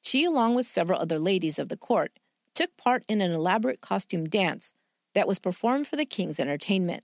[0.00, 2.12] She, along with several other ladies of the court,
[2.54, 4.72] took part in an elaborate costume dance
[5.14, 7.02] that was performed for the king's entertainment.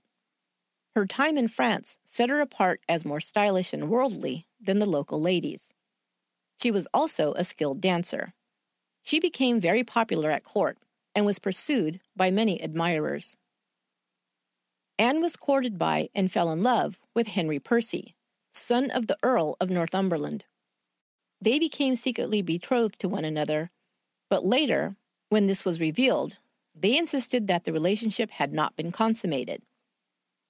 [0.95, 5.19] Her time in France set her apart as more stylish and worldly than the local
[5.19, 5.73] ladies.
[6.55, 8.33] She was also a skilled dancer.
[9.01, 10.77] She became very popular at court
[11.15, 13.37] and was pursued by many admirers.
[14.99, 18.15] Anne was courted by and fell in love with Henry Percy,
[18.51, 20.45] son of the Earl of Northumberland.
[21.41, 23.71] They became secretly betrothed to one another,
[24.29, 24.95] but later,
[25.29, 26.37] when this was revealed,
[26.75, 29.63] they insisted that the relationship had not been consummated.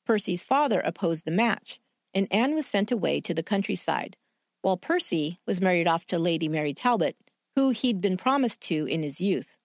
[0.05, 1.79] Percy's father opposed the match,
[2.13, 4.17] and Anne was sent away to the countryside,
[4.61, 7.17] while Percy was married off to Lady Mary Talbot,
[7.55, 9.57] who he'd been promised to in his youth.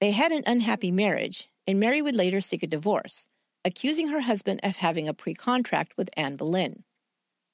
[0.00, 3.26] They had an unhappy marriage, and Mary would later seek a divorce,
[3.64, 6.84] accusing her husband of having a pre contract with Anne Boleyn.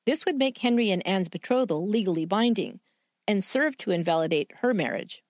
[0.07, 2.81] This would make Henry and Anne's betrothal legally binding
[3.28, 5.22] and serve to invalidate her marriage.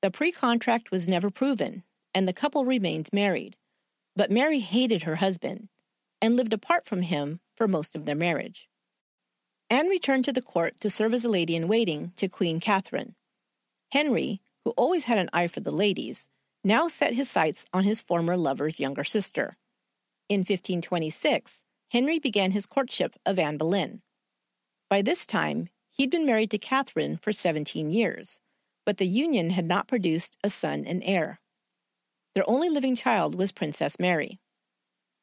[0.00, 1.84] The pre contract was never proven,
[2.14, 3.56] and the couple remained married.
[4.16, 5.68] But Mary hated her husband
[6.22, 8.68] and lived apart from him for most of their marriage.
[9.68, 13.14] Anne returned to the court to serve as a lady in waiting to Queen Catherine.
[13.92, 16.26] Henry, who always had an eye for the ladies,
[16.62, 19.56] now set his sights on his former lover's younger sister.
[20.28, 24.00] In 1526, Henry began his courtship of Anne Boleyn.
[24.88, 28.38] By this time, he'd been married to Catherine for 17 years,
[28.86, 31.40] but the union had not produced a son and heir.
[32.34, 34.40] Their only living child was Princess Mary.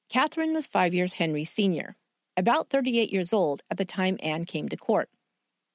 [0.10, 1.96] Catherine was five years Henry's senior,
[2.38, 5.10] about 38 years old at the time Anne came to court,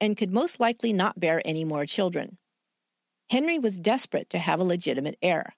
[0.01, 2.39] and could most likely not bear any more children.
[3.31, 5.57] Henry was desperate to have a legitimate heir.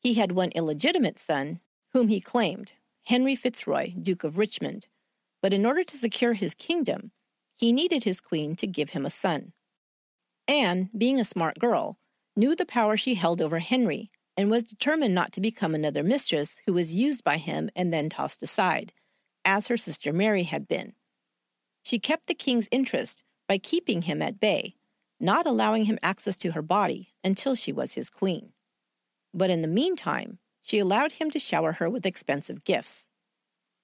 [0.00, 1.60] He had one illegitimate son,
[1.92, 2.74] whom he claimed,
[3.04, 4.86] Henry Fitzroy, Duke of Richmond,
[5.40, 7.10] but in order to secure his kingdom,
[7.54, 9.52] he needed his queen to give him a son.
[10.46, 11.98] Anne, being a smart girl,
[12.36, 16.60] knew the power she held over Henry and was determined not to become another mistress
[16.66, 18.92] who was used by him and then tossed aside,
[19.44, 20.94] as her sister Mary had been.
[21.84, 24.76] She kept the king's interest by keeping him at bay,
[25.22, 28.52] not allowing him access to her body until she was his queen.
[29.32, 33.06] But in the meantime, she allowed him to shower her with expensive gifts.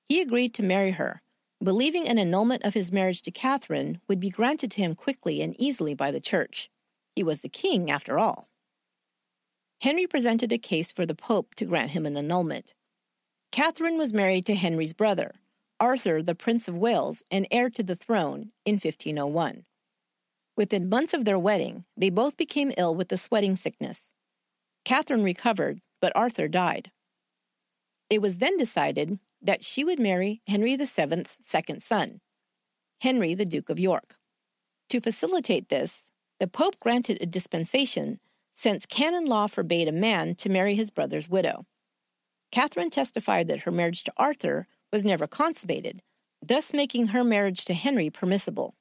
[0.05, 1.23] He agreed to marry her,
[1.63, 5.55] believing an annulment of his marriage to Catherine would be granted to him quickly and
[5.61, 6.71] easily by the church.
[7.15, 8.49] He was the king, after all.
[9.81, 12.75] Henry presented a case for the Pope to grant him an annulment.
[13.53, 15.35] Catherine was married to Henry's brother,
[15.79, 19.65] Arthur, the Prince of Wales and heir to the throne, in 1501.
[20.59, 24.13] Within months of their wedding, they both became ill with the sweating sickness.
[24.85, 26.91] Catherine recovered, but Arthur died.
[28.11, 32.21] It was then decided that she would marry Henry VII's second son,
[33.03, 34.17] Henry, the Duke of York.
[34.89, 36.09] To facilitate this,
[36.41, 38.19] the Pope granted a dispensation
[38.53, 41.67] since canon law forbade a man to marry his brother's widow.
[42.51, 46.03] Catherine testified that her marriage to Arthur was never consummated,
[46.45, 48.75] thus making her marriage to Henry permissible.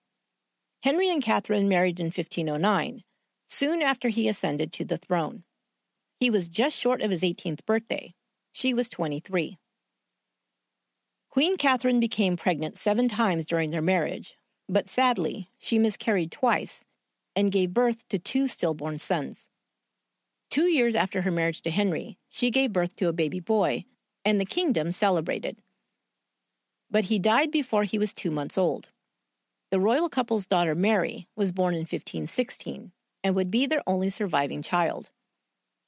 [0.84, 3.04] Henry and Catherine married in 1509,
[3.48, 5.44] soon after he ascended to the throne.
[6.20, 8.14] He was just short of his 18th birthday.
[8.52, 9.58] She was 23.
[11.30, 14.38] Queen Catherine became pregnant seven times during their marriage,
[14.68, 16.84] but sadly, she miscarried twice
[17.36, 19.50] and gave birth to two stillborn sons.
[20.50, 23.86] Two years after her marriage to Henry, she gave birth to a baby boy,
[24.26, 25.58] and the kingdom celebrated
[26.90, 28.90] but he died before he was two months old.
[29.70, 32.92] The royal couple's daughter Mary was born in 1516
[33.24, 35.10] and would be their only surviving child.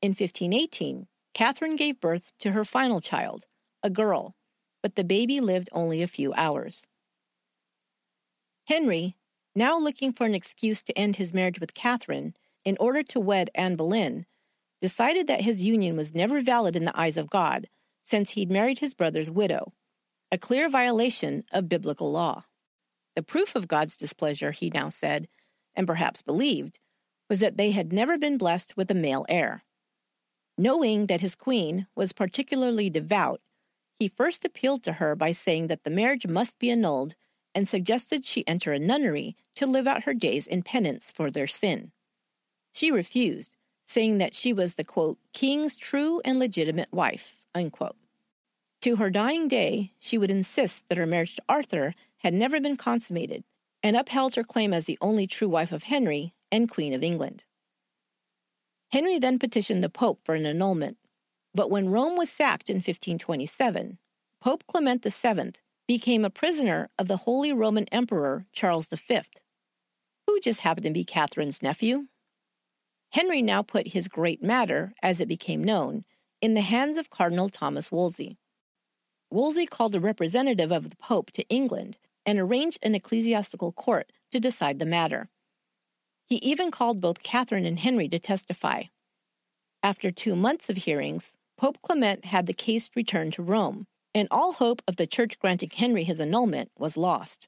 [0.02, 3.46] In 1518, Catherine gave birth to her final child,
[3.82, 4.36] a girl,
[4.84, 6.88] but the baby lived only a few hours.
[8.68, 9.16] Henry,
[9.56, 13.50] now looking for an excuse to end his marriage with Catherine in order to wed
[13.56, 14.26] Anne Boleyn,
[14.82, 17.68] decided that his union was never valid in the eyes of God
[18.02, 19.74] since he'd married his brother's widow
[20.32, 22.44] a clear violation of biblical law.
[23.16, 25.28] The proof of God's displeasure, he now said,
[25.76, 26.80] and perhaps believed,
[27.30, 29.64] was that they had never been blessed with a male heir.
[30.58, 33.42] Knowing that his queen was particularly devout,
[33.94, 37.16] he first appealed to her by saying that the marriage must be annulled
[37.54, 41.48] and suggested she enter a nunnery to live out her days in penance for their
[41.48, 41.92] sin.
[42.72, 47.98] She refused, saying that she was the quote, king's true and legitimate wife, unquote.
[48.82, 52.78] To her dying day, she would insist that her marriage to Arthur had never been
[52.78, 53.44] consummated
[53.84, 57.44] and upheld her claim as the only true wife of Henry and Queen of England.
[58.92, 60.98] Henry then petitioned the Pope for an annulment,
[61.54, 63.98] but when Rome was sacked in 1527,
[64.42, 65.54] Pope Clement VII
[65.88, 69.22] became a prisoner of the Holy Roman Emperor Charles V,
[70.26, 72.06] who just happened to be Catherine's nephew.
[73.12, 76.06] Henry now put his great matter, as it became known,
[76.42, 78.38] in the hands of Cardinal Thomas Wolsey.
[79.32, 84.40] Wolsey called a representative of the Pope to England and arranged an ecclesiastical court to
[84.40, 85.30] decide the matter.
[86.26, 88.84] He even called both Catherine and Henry to testify.
[89.82, 94.54] After two months of hearings, Pope Clement had the case returned to Rome, and all
[94.54, 97.48] hope of the church granting Henry his annulment was lost.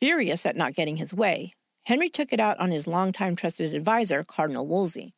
[0.00, 1.52] Furious at not getting his way,
[1.84, 5.14] Henry took it out on his longtime trusted adviser, Cardinal Wolsey.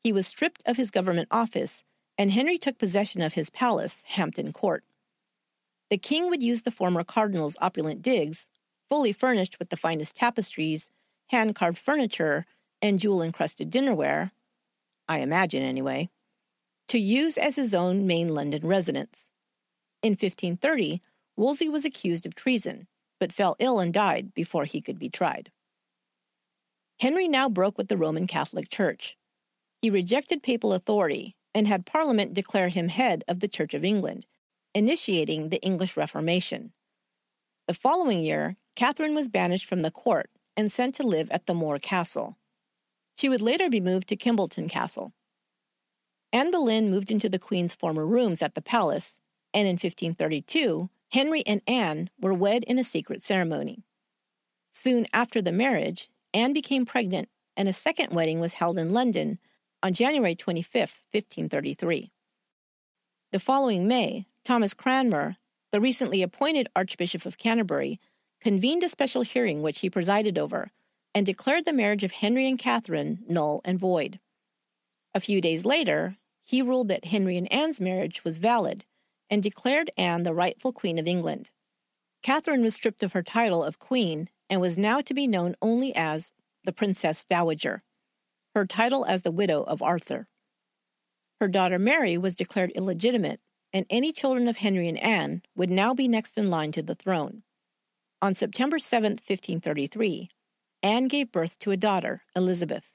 [0.00, 1.82] He was stripped of his government office,
[2.18, 4.84] and Henry took possession of his palace, Hampton Court.
[5.94, 8.48] The king would use the former cardinal's opulent digs,
[8.88, 10.90] fully furnished with the finest tapestries,
[11.28, 12.46] hand carved furniture,
[12.82, 14.32] and jewel encrusted dinnerware,
[15.06, 16.10] I imagine anyway,
[16.88, 19.30] to use as his own main London residence.
[20.02, 21.00] In 1530,
[21.36, 22.88] Wolsey was accused of treason,
[23.20, 25.52] but fell ill and died before he could be tried.
[26.98, 29.16] Henry now broke with the Roman Catholic Church.
[29.80, 34.26] He rejected papal authority and had Parliament declare him head of the Church of England
[34.74, 36.72] initiating the English Reformation.
[37.66, 41.54] The following year, Catherine was banished from the court and sent to live at the
[41.54, 42.36] Moor Castle.
[43.16, 45.12] She would later be moved to Kimbolton Castle.
[46.32, 49.20] Anne Boleyn moved into the Queen's former rooms at the palace,
[49.52, 53.84] and in 1532, Henry and Anne were wed in a secret ceremony.
[54.72, 59.38] Soon after the marriage, Anne became pregnant, and a second wedding was held in London
[59.80, 60.80] on January 25,
[61.12, 62.10] 1533.
[63.30, 65.36] The following May, Thomas Cranmer,
[65.72, 67.98] the recently appointed Archbishop of Canterbury,
[68.40, 70.68] convened a special hearing which he presided over
[71.14, 74.20] and declared the marriage of Henry and Catherine null and void.
[75.14, 78.84] A few days later, he ruled that Henry and Anne's marriage was valid
[79.30, 81.50] and declared Anne the rightful Queen of England.
[82.22, 85.94] Catherine was stripped of her title of Queen and was now to be known only
[85.96, 86.32] as
[86.64, 87.82] the Princess Dowager,
[88.54, 90.28] her title as the widow of Arthur.
[91.40, 93.40] Her daughter Mary was declared illegitimate,
[93.74, 96.94] and any children of Henry and Anne would now be next in line to the
[96.94, 97.42] throne.
[98.22, 100.30] On September 7, 1533,
[100.82, 102.92] Anne gave birth to a daughter, Elizabeth.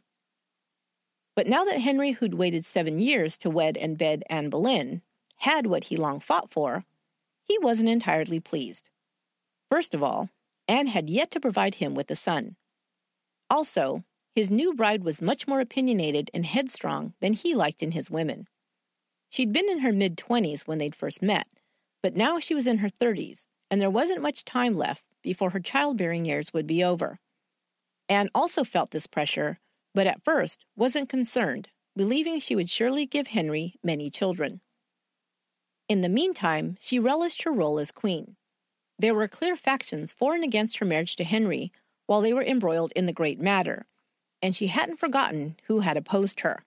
[1.35, 5.01] But now that Henry, who'd waited seven years to wed and bed Anne Boleyn,
[5.39, 6.85] had what he long fought for,
[7.43, 8.89] he wasn't entirely pleased.
[9.69, 10.29] First of all,
[10.67, 12.55] Anne had yet to provide him with a son.
[13.49, 14.03] Also,
[14.33, 18.47] his new bride was much more opinionated and headstrong than he liked in his women.
[19.29, 21.47] She'd been in her mid 20s when they'd first met,
[22.01, 25.59] but now she was in her 30s, and there wasn't much time left before her
[25.59, 27.19] childbearing years would be over.
[28.07, 29.59] Anne also felt this pressure,
[29.93, 34.61] but at first wasn't concerned, believing she would surely give Henry many children.
[35.87, 38.35] In the meantime, she relished her role as queen.
[38.97, 41.71] There were clear factions for and against her marriage to Henry
[42.07, 43.85] while they were embroiled in the great matter,
[44.41, 46.65] and she hadn't forgotten who had opposed her.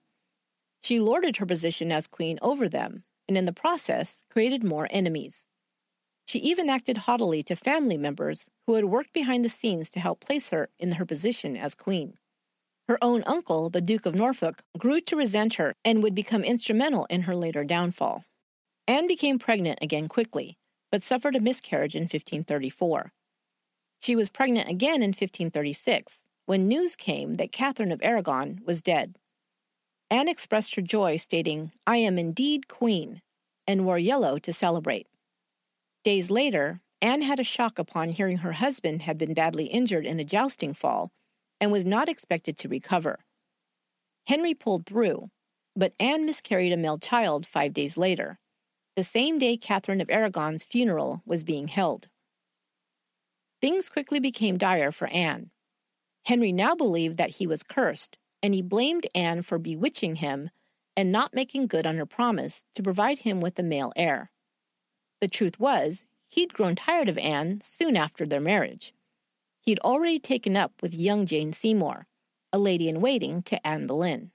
[0.83, 5.45] She lorded her position as queen over them, and in the process created more enemies.
[6.25, 10.19] She even acted haughtily to family members who had worked behind the scenes to help
[10.19, 12.17] place her in her position as queen.
[12.87, 17.05] Her own uncle, the Duke of Norfolk, grew to resent her and would become instrumental
[17.05, 18.25] in her later downfall.
[18.87, 20.57] Anne became pregnant again quickly,
[20.91, 23.13] but suffered a miscarriage in 1534.
[23.99, 29.17] She was pregnant again in 1536 when news came that Catherine of Aragon was dead.
[30.13, 33.23] Anne expressed her joy, stating, I am indeed queen,
[33.65, 35.07] and wore yellow to celebrate.
[36.03, 40.19] Days later, Anne had a shock upon hearing her husband had been badly injured in
[40.19, 41.09] a jousting fall
[41.59, 43.25] and was not expected to recover.
[44.27, 45.31] Henry pulled through,
[45.75, 48.37] but Anne miscarried a male child five days later
[48.95, 52.09] the same day Catherine of Aragon's funeral was being held.
[53.59, 55.49] Things quickly became dire for Anne.
[56.27, 60.49] Henry now believed that he was cursed, and he blamed Anne for bewitching him
[60.97, 64.29] and not making good on her promise to provide him with a male heir.
[65.21, 68.93] The truth was, he'd grown tired of Anne soon after their marriage.
[69.61, 72.05] He'd already taken up with young Jane Seymour,
[72.51, 74.31] a lady in waiting to Anne Boleyn.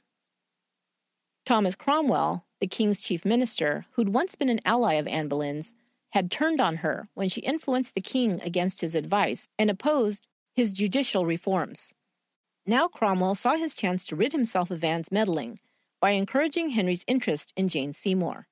[1.45, 5.75] Thomas Cromwell, the king's chief minister, who'd once been an ally of Anne Boleyn's,
[6.13, 10.73] had turned on her when she influenced the king against his advice and opposed his
[10.73, 11.93] judicial reforms.
[12.69, 15.59] Now Cromwell saw his chance to rid himself of Anne's meddling
[16.03, 18.47] by encouraging Henry's interest in Jane Seymour.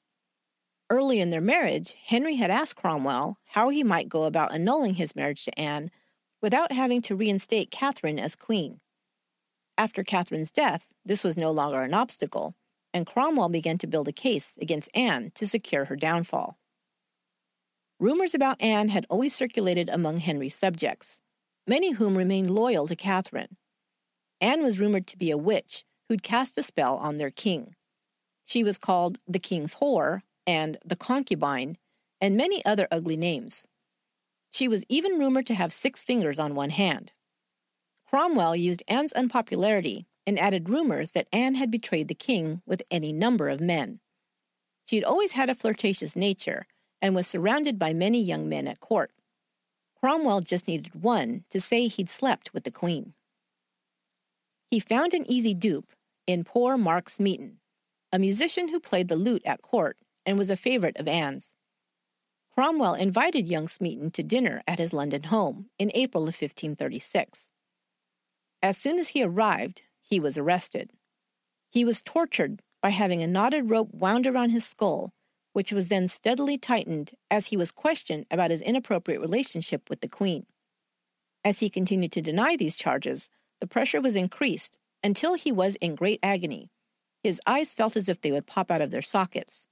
[0.88, 5.14] Early in their marriage, Henry had asked Cromwell how he might go about annulling his
[5.14, 5.90] marriage to Anne
[6.40, 8.80] without having to reinstate Catherine as queen.
[9.76, 12.54] After Catherine's death, this was no longer an obstacle,
[12.94, 16.56] and Cromwell began to build a case against Anne to secure her downfall.
[18.00, 21.20] Rumors about Anne had always circulated among Henry's subjects,
[21.66, 23.58] many of whom remained loyal to Catherine.
[24.40, 27.74] Anne was rumored to be a witch who'd cast a spell on their king.
[28.44, 31.76] She was called the king's whore and the concubine,
[32.20, 33.66] and many other ugly names.
[34.50, 37.12] She was even rumored to have six fingers on one hand.
[38.08, 43.12] Cromwell used Anne's unpopularity and added rumors that Anne had betrayed the king with any
[43.12, 44.00] number of men.
[44.84, 46.66] She had always had a flirtatious nature
[47.02, 49.10] and was surrounded by many young men at court.
[50.00, 53.14] Cromwell just needed one to say he'd slept with the queen.
[54.70, 55.92] He found an easy dupe
[56.26, 57.58] in poor Mark Smeaton,
[58.12, 61.54] a musician who played the lute at court and was a favorite of Anne's.
[62.52, 67.50] Cromwell invited young Smeaton to dinner at his London home in April of 1536.
[68.62, 70.90] As soon as he arrived, he was arrested.
[71.70, 75.12] He was tortured by having a knotted rope wound around his skull,
[75.52, 80.08] which was then steadily tightened as he was questioned about his inappropriate relationship with the
[80.08, 80.46] Queen.
[81.44, 83.28] As he continued to deny these charges,
[83.60, 86.70] the pressure was increased until he was in great agony.
[87.22, 89.66] His eyes felt as if they would pop out of their sockets.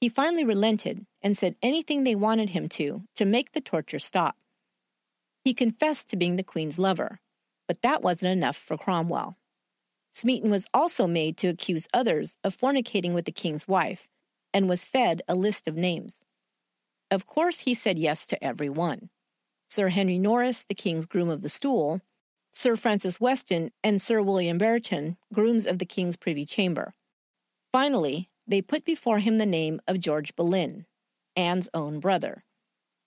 [0.00, 4.36] He finally relented and said anything they wanted him to to make the torture stop.
[5.44, 7.20] He confessed to being the Queen's lover,
[7.66, 9.36] but that wasn't enough for Cromwell.
[10.12, 14.08] Smeaton was also made to accuse others of fornicating with the king's wife
[14.52, 16.24] and was fed a list of names.
[17.10, 19.10] Of course, he said yes to every one.
[19.68, 22.00] Sir Henry Norris, the king's groom of the stool,
[22.50, 26.94] Sir Francis Weston, and Sir William Brereton, grooms of the king's privy chamber.
[27.72, 30.86] Finally, they put before him the name of George Boleyn,
[31.36, 32.44] Anne's own brother.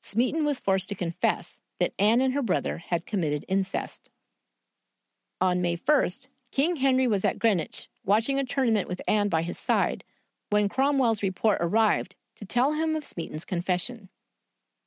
[0.02, 4.10] Smeaton was forced to confess that Anne and her brother had committed incest.
[5.40, 9.58] On May 1st, King Henry was at Greenwich, watching a tournament with Anne by his
[9.58, 10.04] side,
[10.50, 14.10] when Cromwell's report arrived to tell him of Smeaton's confession.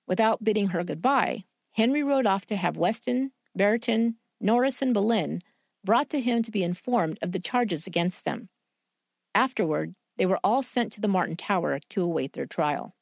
[0.07, 5.41] Without bidding her goodbye, Henry rode off to have Weston, Brereton, Norris, and Boleyn
[5.85, 8.51] brought to him to be informed of the charges against them.
[9.35, 12.95] Afterward, they were all sent to the Martin Tower to await their trial.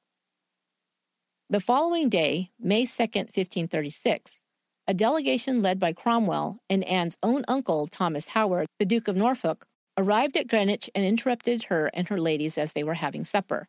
[1.50, 4.40] The following day, May 2, 1536,
[4.86, 9.66] a delegation led by Cromwell and Anne's own uncle, Thomas Howard, the Duke of Norfolk,
[9.98, 13.66] arrived at Greenwich and interrupted her and her ladies as they were having supper.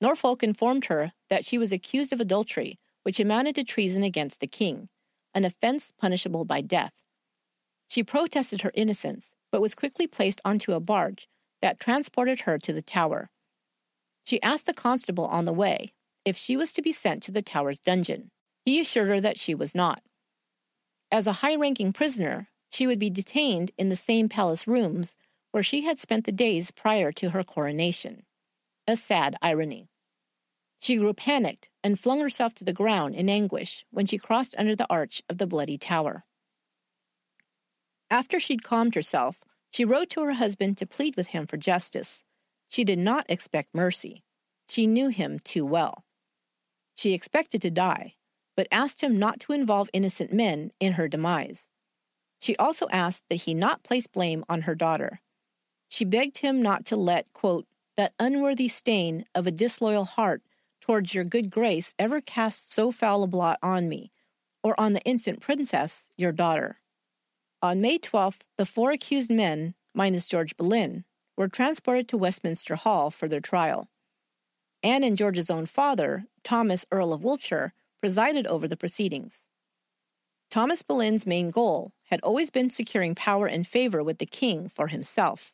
[0.00, 4.46] Norfolk informed her that she was accused of adultery, which amounted to treason against the
[4.46, 4.88] king,
[5.34, 6.92] an offense punishable by death.
[7.88, 11.28] She protested her innocence, but was quickly placed onto a barge
[11.62, 13.30] that transported her to the tower.
[14.24, 15.92] She asked the constable on the way
[16.24, 18.30] if she was to be sent to the tower's dungeon.
[18.64, 20.02] He assured her that she was not.
[21.10, 25.16] As a high ranking prisoner, she would be detained in the same palace rooms
[25.52, 28.24] where she had spent the days prior to her coronation.
[28.86, 29.88] A sad irony.
[30.78, 34.76] She grew panicked and flung herself to the ground in anguish when she crossed under
[34.76, 36.24] the arch of the bloody tower.
[38.10, 39.40] After she'd calmed herself,
[39.70, 42.24] she wrote to her husband to plead with him for justice.
[42.68, 44.24] She did not expect mercy.
[44.68, 46.04] She knew him too well.
[46.94, 48.14] She expected to die,
[48.56, 51.68] but asked him not to involve innocent men in her demise.
[52.40, 55.20] She also asked that he not place blame on her daughter.
[55.88, 60.42] She begged him not to let, quote, that unworthy stain of a disloyal heart
[60.80, 64.12] towards your good grace ever cast so foul a blot on me,
[64.62, 66.80] or on the infant princess, your daughter.
[67.60, 71.04] On May 12th, the four accused men, minus George Boleyn,
[71.36, 73.90] were transported to Westminster Hall for their trial.
[74.84, 79.48] Anne and George's own father, Thomas, Earl of Wiltshire, presided over the proceedings.
[80.50, 84.86] Thomas Boleyn's main goal had always been securing power and favor with the king for
[84.86, 85.52] himself.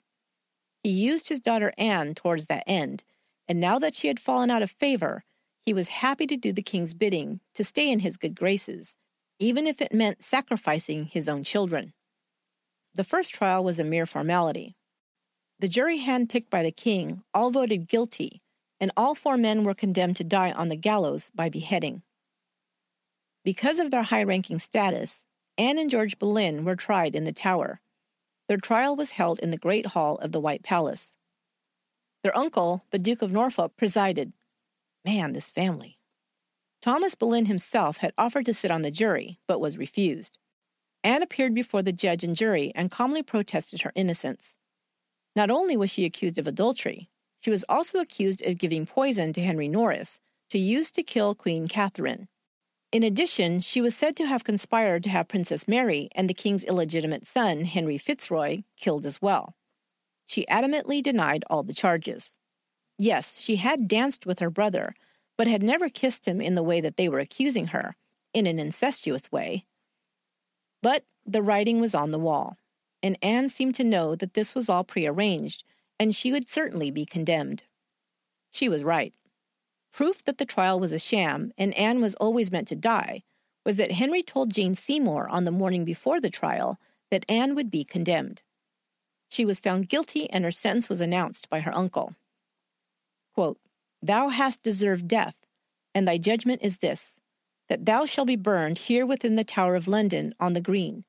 [0.83, 3.03] He used his daughter Anne towards that end,
[3.49, 5.25] and now that she had fallen out of favor,
[5.59, 8.97] he was happy to do the king's bidding to stay in his good graces,
[9.39, 11.93] even if it meant sacrificing his own children.
[12.95, 14.77] The first trial was a mere formality.
[15.59, 18.43] The jury handpicked by the king all voted guilty
[18.81, 22.03] and all four men were condemned to die on the gallows by beheading.
[23.45, 25.27] Because of their high ranking status,
[25.57, 27.81] Anne and George Boleyn were tried in the Tower.
[28.49, 31.17] Their trial was held in the Great Hall of the White Palace.
[32.23, 34.33] Their uncle, the Duke of Norfolk, presided.
[35.05, 35.99] Man, this family.
[36.85, 40.39] Thomas Boleyn himself had offered to sit on the jury, but was refused.
[41.03, 44.55] Anne appeared before the judge and jury and calmly protested her innocence.
[45.35, 47.09] Not only was she accused of adultery,
[47.41, 50.21] she was also accused of giving poison to Henry Norris
[50.51, 52.29] to use to kill Queen Catherine.
[52.93, 56.65] In addition, she was said to have conspired to have Princess Mary and the king's
[56.65, 59.57] illegitimate son, Henry Fitzroy, killed as well.
[60.27, 62.37] She adamantly denied all the charges.
[62.99, 64.95] Yes, she had danced with her brother,
[65.37, 67.97] but had never kissed him in the way that they were accusing her,
[68.33, 69.65] in an incestuous way.
[70.83, 72.59] But the writing was on the wall,
[73.03, 75.65] and Anne seemed to know that this was all prearranged
[75.99, 77.65] and she would certainly be condemned.
[78.51, 79.15] She was right.
[79.93, 83.23] Proof that the trial was a sham and Anne was always meant to die
[83.65, 86.79] was that Henry told Jane Seymour on the morning before the trial
[87.11, 88.43] that Anne would be condemned.
[89.31, 92.15] She was found guilty and her sentence was announced by her uncle.
[93.35, 93.59] Quote,
[94.05, 95.35] Thou hast deserved death,
[95.95, 97.19] and thy judgment is this
[97.71, 101.05] that thou shalt be burned here within the Tower of London on the green,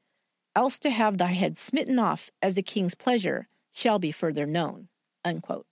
[0.55, 4.87] else to have thy head smitten off as the king's pleasure shall be further known.
[5.25, 5.65] Unquote.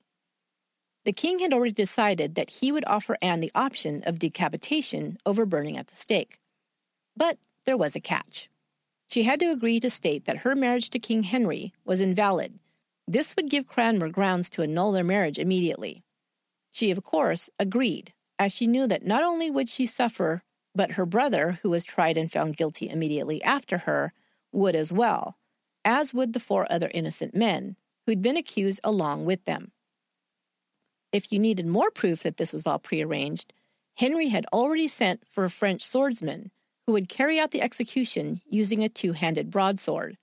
[1.06, 5.46] The king had already decided that he would offer Anne the option of decapitation over
[5.46, 6.42] burning at the stake.
[7.16, 8.50] But there was a catch.
[9.08, 12.60] She had to agree to state that her marriage to King Henry was invalid.
[13.08, 16.04] This would give Cranmer grounds to annul their marriage immediately.
[16.74, 20.42] She, of course, agreed, as she knew that not only would she suffer,
[20.74, 24.12] but her brother, who was tried and found guilty immediately after her,
[24.52, 25.38] would as well,
[25.86, 27.76] as would the four other innocent men,
[28.08, 29.72] who'd been accused along with them.
[31.12, 33.54] If you needed more proof that this was all prearranged,
[33.98, 36.50] Henry had already sent for a French swordsman
[36.88, 40.18] who would carry out the execution using a two handed broadsword,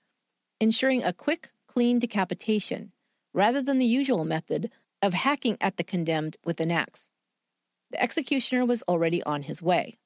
[0.59, 2.91] ensuring a quick, clean decapitation,
[3.33, 4.69] rather than the usual method
[5.01, 7.09] of hacking at the condemned with an axe.
[7.91, 9.97] The executioner was already on his way.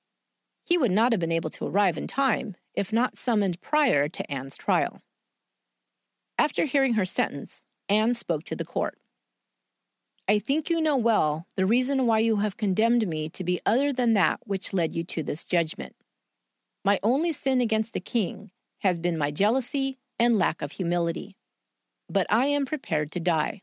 [0.66, 4.32] He would not have been able to arrive in time if not summoned prior to
[4.32, 5.02] Anne's trial.
[6.38, 8.98] After hearing her sentence, Anne spoke to the court.
[10.28, 13.94] I think you know well the reason why you have condemned me to be other
[13.94, 15.96] than that which led you to this judgment.
[16.84, 21.36] My only sin against the king has been my jealousy and lack of humility.
[22.10, 23.62] But I am prepared to die.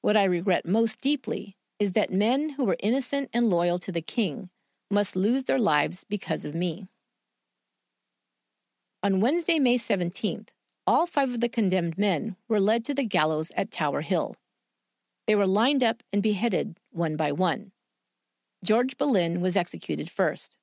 [0.00, 4.00] What I regret most deeply is that men who were innocent and loyal to the
[4.02, 4.50] king
[4.90, 6.88] must lose their lives because of me.
[9.02, 10.48] On Wednesday, May 17th,
[10.86, 14.36] all five of the condemned men were led to the gallows at Tower Hill.
[15.26, 17.72] They were lined up and beheaded one by one.
[18.64, 20.56] George Boleyn was executed first.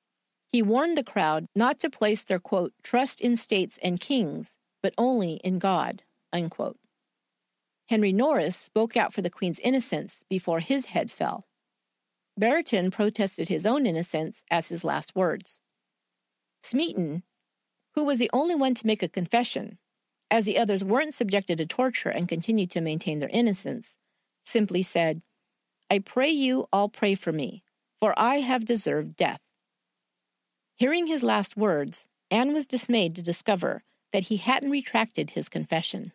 [0.48, 4.94] He warned the crowd not to place their quote, trust in states and kings, but
[4.98, 6.02] only in God.
[6.32, 6.78] Unquote.
[7.88, 11.46] Henry Norris spoke out for the Queen's innocence before his head fell.
[12.38, 15.62] Brereton protested his own innocence as his last words.
[16.62, 17.22] Smeaton,
[17.94, 19.78] who was the only one to make a confession,
[20.30, 23.96] as the others weren't subjected to torture and continued to maintain their innocence,
[24.44, 25.22] simply said,
[25.88, 27.62] I pray you all pray for me,
[27.98, 29.40] for I have deserved death.
[30.74, 36.12] Hearing his last words, Anne was dismayed to discover that he hadn't retracted his confession.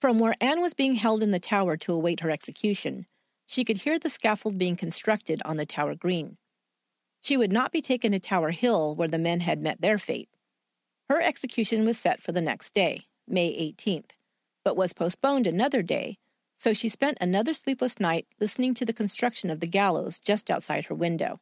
[0.00, 3.06] From where Anne was being held in the tower to await her execution,
[3.44, 6.38] she could hear the scaffold being constructed on the tower green.
[7.20, 10.30] She would not be taken to Tower Hill where the men had met their fate.
[11.10, 14.12] Her execution was set for the next day, May 18th,
[14.64, 16.16] but was postponed another day,
[16.56, 20.86] so she spent another sleepless night listening to the construction of the gallows just outside
[20.86, 21.40] her window.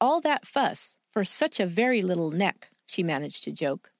[0.00, 3.92] All that fuss for such a very little neck, she managed to joke.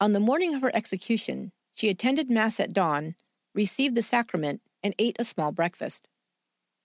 [0.00, 3.14] On the morning of her execution, she attended Mass at dawn,
[3.54, 6.08] received the sacrament, and ate a small breakfast.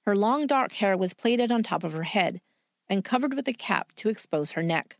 [0.05, 2.41] Her long dark hair was plaited on top of her head
[2.89, 4.97] and covered with a cap to expose her neck.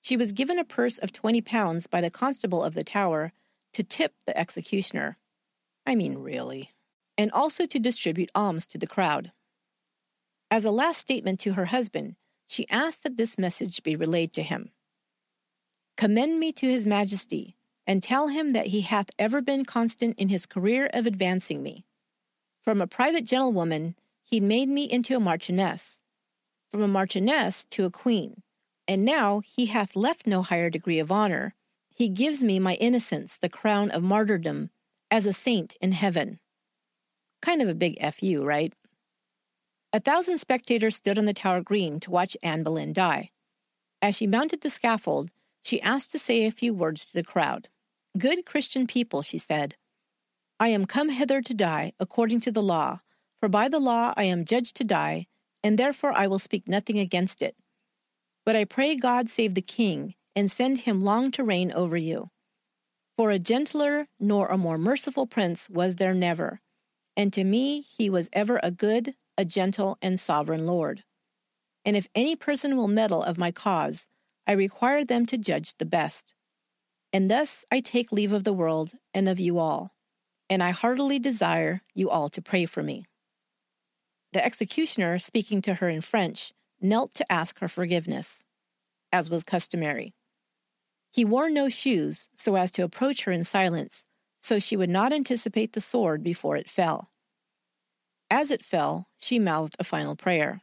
[0.00, 3.32] She was given a purse of 20 pounds by the constable of the tower
[3.74, 5.18] to tip the executioner.
[5.86, 6.70] I mean, really.
[7.18, 9.32] And also to distribute alms to the crowd.
[10.50, 12.16] As a last statement to her husband,
[12.46, 14.70] she asked that this message be relayed to him
[15.98, 17.56] Commend me to his majesty,
[17.86, 21.84] and tell him that he hath ever been constant in his career of advancing me.
[22.62, 26.00] From a private gentlewoman, he made me into a marchioness,
[26.70, 28.42] from a marchioness to a queen,
[28.86, 31.54] and now he hath left no higher degree of honor.
[31.94, 34.70] He gives me my innocence, the crown of martyrdom,
[35.10, 36.38] as a saint in heaven.
[37.42, 38.72] Kind of a big FU, right?
[39.92, 43.30] A thousand spectators stood on the Tower Green to watch Anne Boleyn die.
[44.00, 45.30] As she mounted the scaffold,
[45.62, 47.68] she asked to say a few words to the crowd.
[48.18, 49.76] Good Christian people, she said,
[50.58, 53.00] I am come hither to die according to the law,
[53.40, 55.26] for by the law I am judged to die,
[55.62, 57.56] and therefore I will speak nothing against it.
[58.44, 62.30] But I pray God save the king, and send him long to reign over you.
[63.16, 66.60] For a gentler nor a more merciful prince was there never,
[67.16, 71.04] and to me he was ever a good, a gentle and sovereign Lord.
[71.84, 74.08] And if any person will meddle of my cause,
[74.50, 76.34] I require them to judge the best.
[77.12, 79.94] And thus I take leave of the world and of you all,
[80.48, 83.04] and I heartily desire you all to pray for me.
[84.32, 88.42] The executioner, speaking to her in French, knelt to ask her forgiveness,
[89.12, 90.14] as was customary.
[91.12, 94.04] He wore no shoes so as to approach her in silence,
[94.42, 97.12] so she would not anticipate the sword before it fell.
[98.28, 100.60] As it fell, she mouthed a final prayer.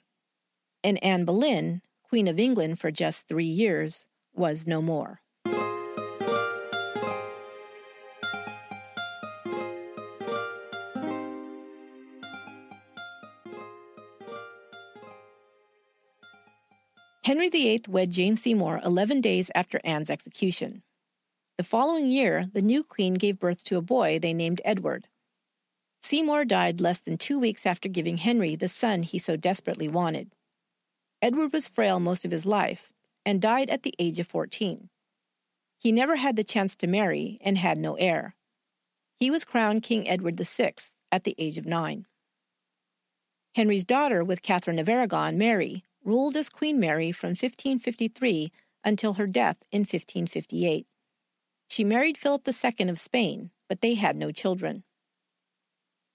[0.83, 5.21] And Anne Boleyn, Queen of England for just three years, was no more.
[17.25, 20.83] Henry VIII wed Jane Seymour 11 days after Anne's execution.
[21.57, 25.09] The following year, the new queen gave birth to a boy they named Edward.
[25.99, 30.31] Seymour died less than two weeks after giving Henry the son he so desperately wanted.
[31.22, 32.93] Edward was frail most of his life
[33.26, 34.89] and died at the age of 14.
[35.78, 38.36] He never had the chance to marry and had no heir.
[39.15, 40.74] He was crowned King Edward VI
[41.11, 42.05] at the age of nine.
[43.55, 48.51] Henry's daughter with Catherine of Aragon, Mary, ruled as Queen Mary from 1553
[48.84, 50.86] until her death in 1558.
[51.68, 54.84] She married Philip II of Spain, but they had no children.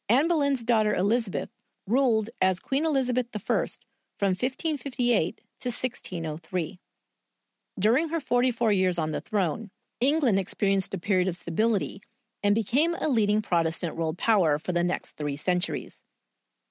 [0.09, 1.51] Anne Boleyn's daughter Elizabeth
[1.87, 3.67] ruled as Queen Elizabeth I
[4.23, 6.79] from 1558 to 1603.
[7.77, 9.71] During her 44 years on the throne,
[10.01, 12.01] England experienced a period of stability
[12.41, 16.05] and became a leading Protestant world power for the next three centuries.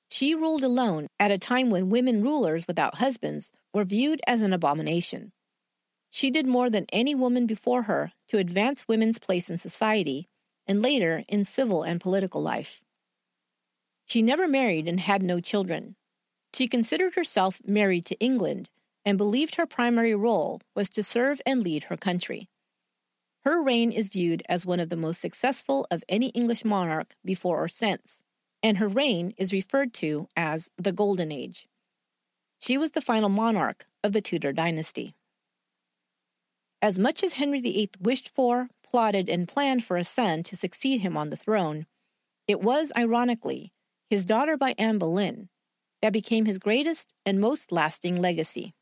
[0.09, 4.53] She ruled alone at a time when women rulers without husbands were viewed as an
[4.53, 5.33] abomination.
[6.09, 10.29] She did more than any woman before her to advance women's place in society
[10.67, 12.79] and later in civil and political life.
[14.05, 15.97] She never married and had no children.
[16.53, 18.69] She considered herself married to England
[19.05, 22.49] and believed her primary role was to serve and lead her country.
[23.43, 27.63] Her reign is viewed as one of the most successful of any English monarch before
[27.63, 28.21] or since,
[28.61, 31.67] and her reign is referred to as the Golden Age.
[32.59, 35.15] She was the final monarch of the Tudor dynasty.
[36.83, 41.01] As much as Henry VIII wished for, plotted, and planned for a son to succeed
[41.01, 41.87] him on the throne,
[42.47, 43.71] it was, ironically,
[44.09, 45.49] his daughter by Anne Boleyn
[46.01, 48.73] that became his greatest and most lasting legacy.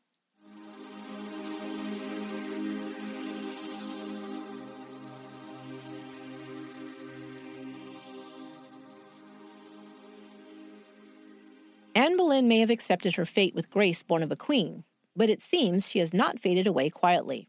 [11.94, 15.42] Anne Boleyn may have accepted her fate with grace born of a queen, but it
[15.42, 17.48] seems she has not faded away quietly.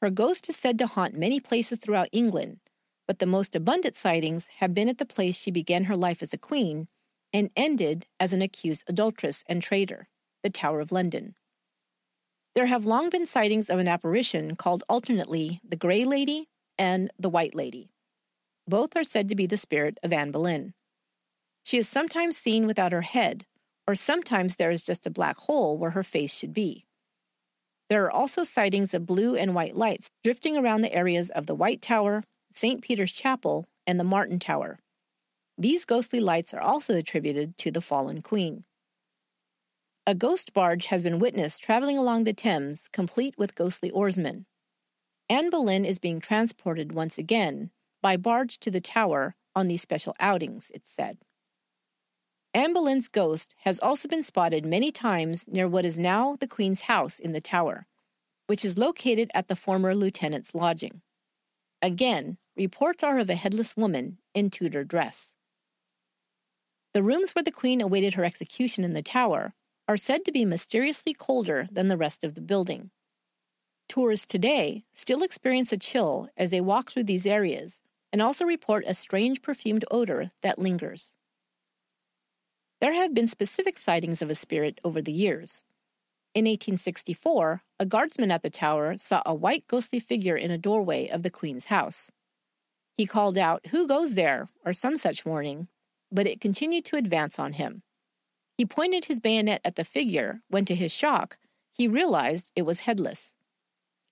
[0.00, 2.58] Her ghost is said to haunt many places throughout England,
[3.06, 6.32] but the most abundant sightings have been at the place she began her life as
[6.32, 6.88] a queen
[7.32, 10.08] and ended as an accused adulteress and traitor,
[10.42, 11.34] the Tower of London.
[12.54, 17.30] There have long been sightings of an apparition called alternately the Grey Lady and the
[17.30, 17.90] White Lady.
[18.66, 20.74] Both are said to be the spirit of Anne Boleyn.
[21.62, 23.46] She is sometimes seen without her head,
[23.86, 26.86] or sometimes there is just a black hole where her face should be.
[27.88, 31.54] There are also sightings of blue and white lights drifting around the areas of the
[31.54, 32.22] White Tower,
[32.52, 32.82] St.
[32.82, 34.78] Peter's Chapel, and the Martin Tower.
[35.60, 38.64] These ghostly lights are also attributed to the fallen queen.
[40.06, 44.46] A ghost barge has been witnessed traveling along the Thames, complete with ghostly oarsmen.
[45.28, 50.16] Anne Boleyn is being transported once again by barge to the tower on these special
[50.18, 51.18] outings, it's said.
[52.54, 56.82] Anne Boleyn's ghost has also been spotted many times near what is now the Queen's
[56.82, 57.86] house in the tower,
[58.46, 61.02] which is located at the former lieutenant's lodging.
[61.82, 65.34] Again, reports are of a headless woman in Tudor dress.
[66.92, 69.54] The rooms where the Queen awaited her execution in the tower
[69.86, 72.90] are said to be mysteriously colder than the rest of the building.
[73.88, 77.80] Tourists today still experience a chill as they walk through these areas
[78.12, 81.16] and also report a strange perfumed odor that lingers.
[82.80, 85.64] There have been specific sightings of a spirit over the years.
[86.34, 91.08] In 1864, a guardsman at the tower saw a white ghostly figure in a doorway
[91.08, 92.10] of the Queen's house.
[92.96, 94.48] He called out, Who goes there?
[94.64, 95.68] or some such warning,
[96.10, 97.82] but it continued to advance on him.
[98.56, 101.38] He pointed his bayonet at the figure when, to his shock,
[101.72, 103.34] he realized it was headless.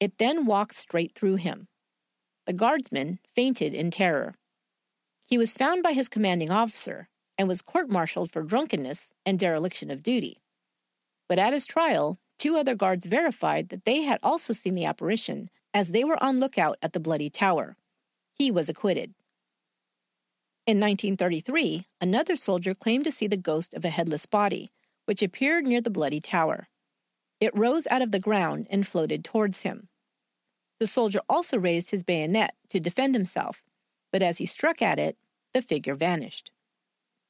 [0.01, 1.69] It then walked straight through him.
[2.47, 4.37] The guardsman fainted in terror.
[5.27, 9.91] He was found by his commanding officer, and was court martialed for drunkenness and dereliction
[9.91, 10.39] of duty.
[11.29, 15.51] But at his trial, two other guards verified that they had also seen the apparition
[15.75, 17.77] as they were on lookout at the Bloody Tower.
[18.33, 19.15] He was acquitted.
[20.69, 24.71] In 1933, another soldier claimed to see the ghost of a headless body,
[25.07, 26.69] which appeared near the Bloody Tower.
[27.41, 29.89] It rose out of the ground and floated towards him.
[30.79, 33.63] The soldier also raised his bayonet to defend himself,
[34.13, 35.17] but as he struck at it,
[35.55, 36.53] the figure vanished.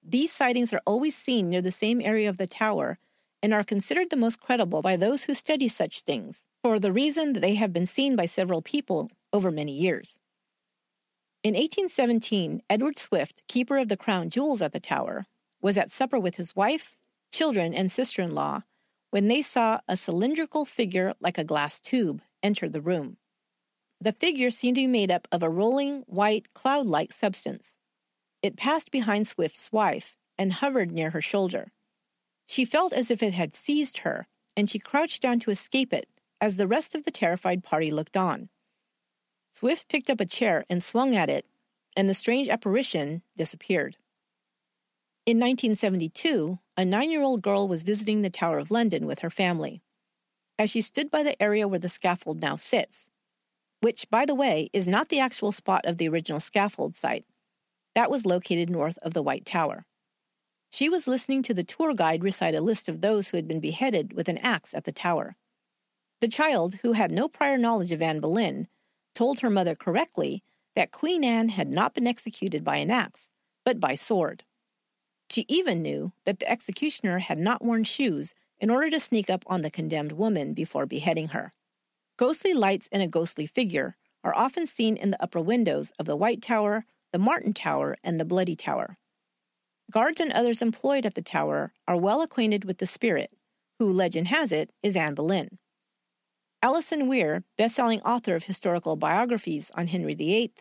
[0.03, 2.99] These sightings are always seen near the same area of the tower
[3.41, 7.35] and are considered the most credible by those who study such things, for the reason
[7.35, 10.19] that they have been seen by several people over many years.
[11.45, 15.27] In 1817, Edward Swift, keeper of the crown jewels at the tower,
[15.63, 16.97] was at supper with his wife,
[17.31, 18.63] children, and sister in law
[19.11, 23.19] when they saw a cylindrical figure like a glass tube enter the room.
[24.01, 27.77] The figure seemed to be made up of a rolling, white, cloud like substance.
[28.43, 31.73] It passed behind Swift's wife and hovered near her shoulder.
[32.47, 34.27] She felt as if it had seized her,
[34.57, 36.09] and she crouched down to escape it
[36.41, 38.49] as the rest of the terrified party looked on.
[39.59, 41.45] Swift picked up a chair and swung at it,
[41.97, 43.97] and the strange apparition disappeared.
[45.27, 49.31] In 1972, a nine year old girl was visiting the Tower of London with her
[49.31, 49.83] family.
[50.61, 53.09] As she stood by the area where the scaffold now sits,
[53.81, 57.27] which, by the way, is not the actual spot of the original scaffold site,
[57.97, 59.87] that was located north of the White Tower.
[60.71, 63.59] She was listening to the tour guide recite a list of those who had been
[63.59, 65.35] beheaded with an axe at the tower.
[66.21, 68.69] The child, who had no prior knowledge of Anne Boleyn,
[69.19, 70.45] told her mother correctly
[70.77, 73.33] that Queen Anne had not been executed by an axe,
[73.65, 74.45] but by sword.
[75.29, 79.43] She even knew that the executioner had not worn shoes in order to sneak up
[79.49, 81.53] on the condemned woman before beheading her.
[82.17, 86.15] Ghostly lights and a ghostly figure are often seen in the upper windows of the
[86.15, 88.99] White Tower, the Martin Tower, and the Bloody Tower.
[89.91, 93.33] Guards and others employed at the tower are well acquainted with the spirit,
[93.81, 95.59] who, legend has it, is Anne Boleyn.
[96.61, 100.53] Alison Weir, best-selling author of historical biographies on Henry VIII,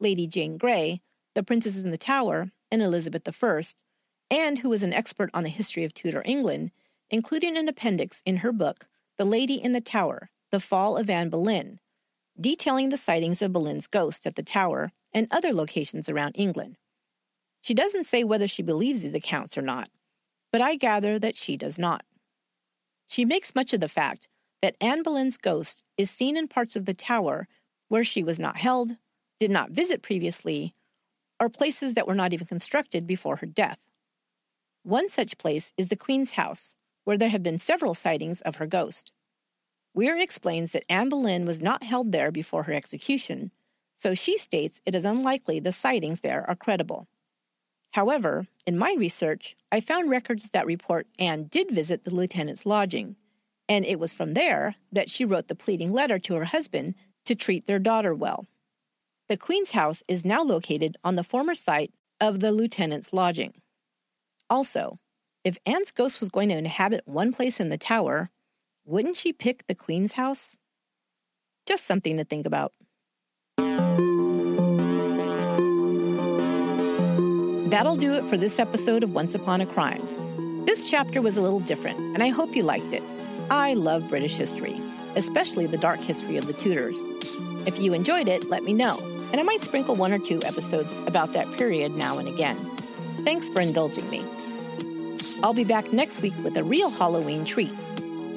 [0.00, 1.02] Lady Jane Grey,
[1.34, 3.62] The Princess in the Tower, and Elizabeth I,
[4.30, 6.70] and who was an expert on the history of Tudor England,
[7.10, 8.88] including an appendix in her book,
[9.18, 11.78] The Lady in the Tower The Fall of Anne Boleyn,
[12.40, 16.78] detailing the sightings of Boleyn's ghost at the Tower and other locations around England.
[17.60, 19.90] She doesn't say whether she believes these accounts or not,
[20.50, 22.02] but I gather that she does not.
[23.06, 24.28] She makes much of the fact
[24.64, 27.46] that Anne Boleyn's ghost is seen in parts of the tower
[27.88, 28.92] where she was not held,
[29.38, 30.72] did not visit previously,
[31.38, 33.78] or places that were not even constructed before her death.
[34.82, 38.66] One such place is the Queen's house, where there have been several sightings of her
[38.66, 39.12] ghost.
[39.92, 43.50] Weir explains that Anne Boleyn was not held there before her execution,
[43.96, 47.06] so she states it is unlikely the sightings there are credible.
[47.90, 53.16] However, in my research, I found records that report Anne did visit the lieutenant's lodging,
[53.68, 56.94] and it was from there that she wrote the pleading letter to her husband
[57.24, 58.46] to treat their daughter well.
[59.28, 63.54] The Queen's house is now located on the former site of the lieutenant's lodging.
[64.50, 64.98] Also,
[65.44, 68.30] if Anne's ghost was going to inhabit one place in the tower,
[68.84, 70.56] wouldn't she pick the Queen's house?
[71.66, 72.72] Just something to think about.
[77.70, 80.02] That'll do it for this episode of Once Upon a Crime.
[80.66, 83.02] This chapter was a little different, and I hope you liked it.
[83.50, 84.80] I love British history,
[85.16, 87.04] especially the dark history of the Tudors.
[87.66, 88.98] If you enjoyed it, let me know,
[89.32, 92.56] and I might sprinkle one or two episodes about that period now and again.
[93.24, 94.24] Thanks for indulging me.
[95.42, 97.72] I'll be back next week with a real Halloween treat.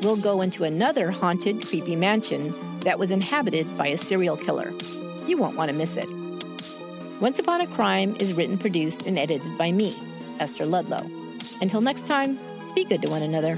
[0.01, 4.71] We'll go into another haunted, creepy mansion that was inhabited by a serial killer.
[5.25, 6.07] You won't want to miss it.
[7.19, 9.97] Once Upon a Crime is written, produced, and edited by me,
[10.39, 11.09] Esther Ludlow.
[11.61, 12.39] Until next time,
[12.75, 13.57] be good to one another.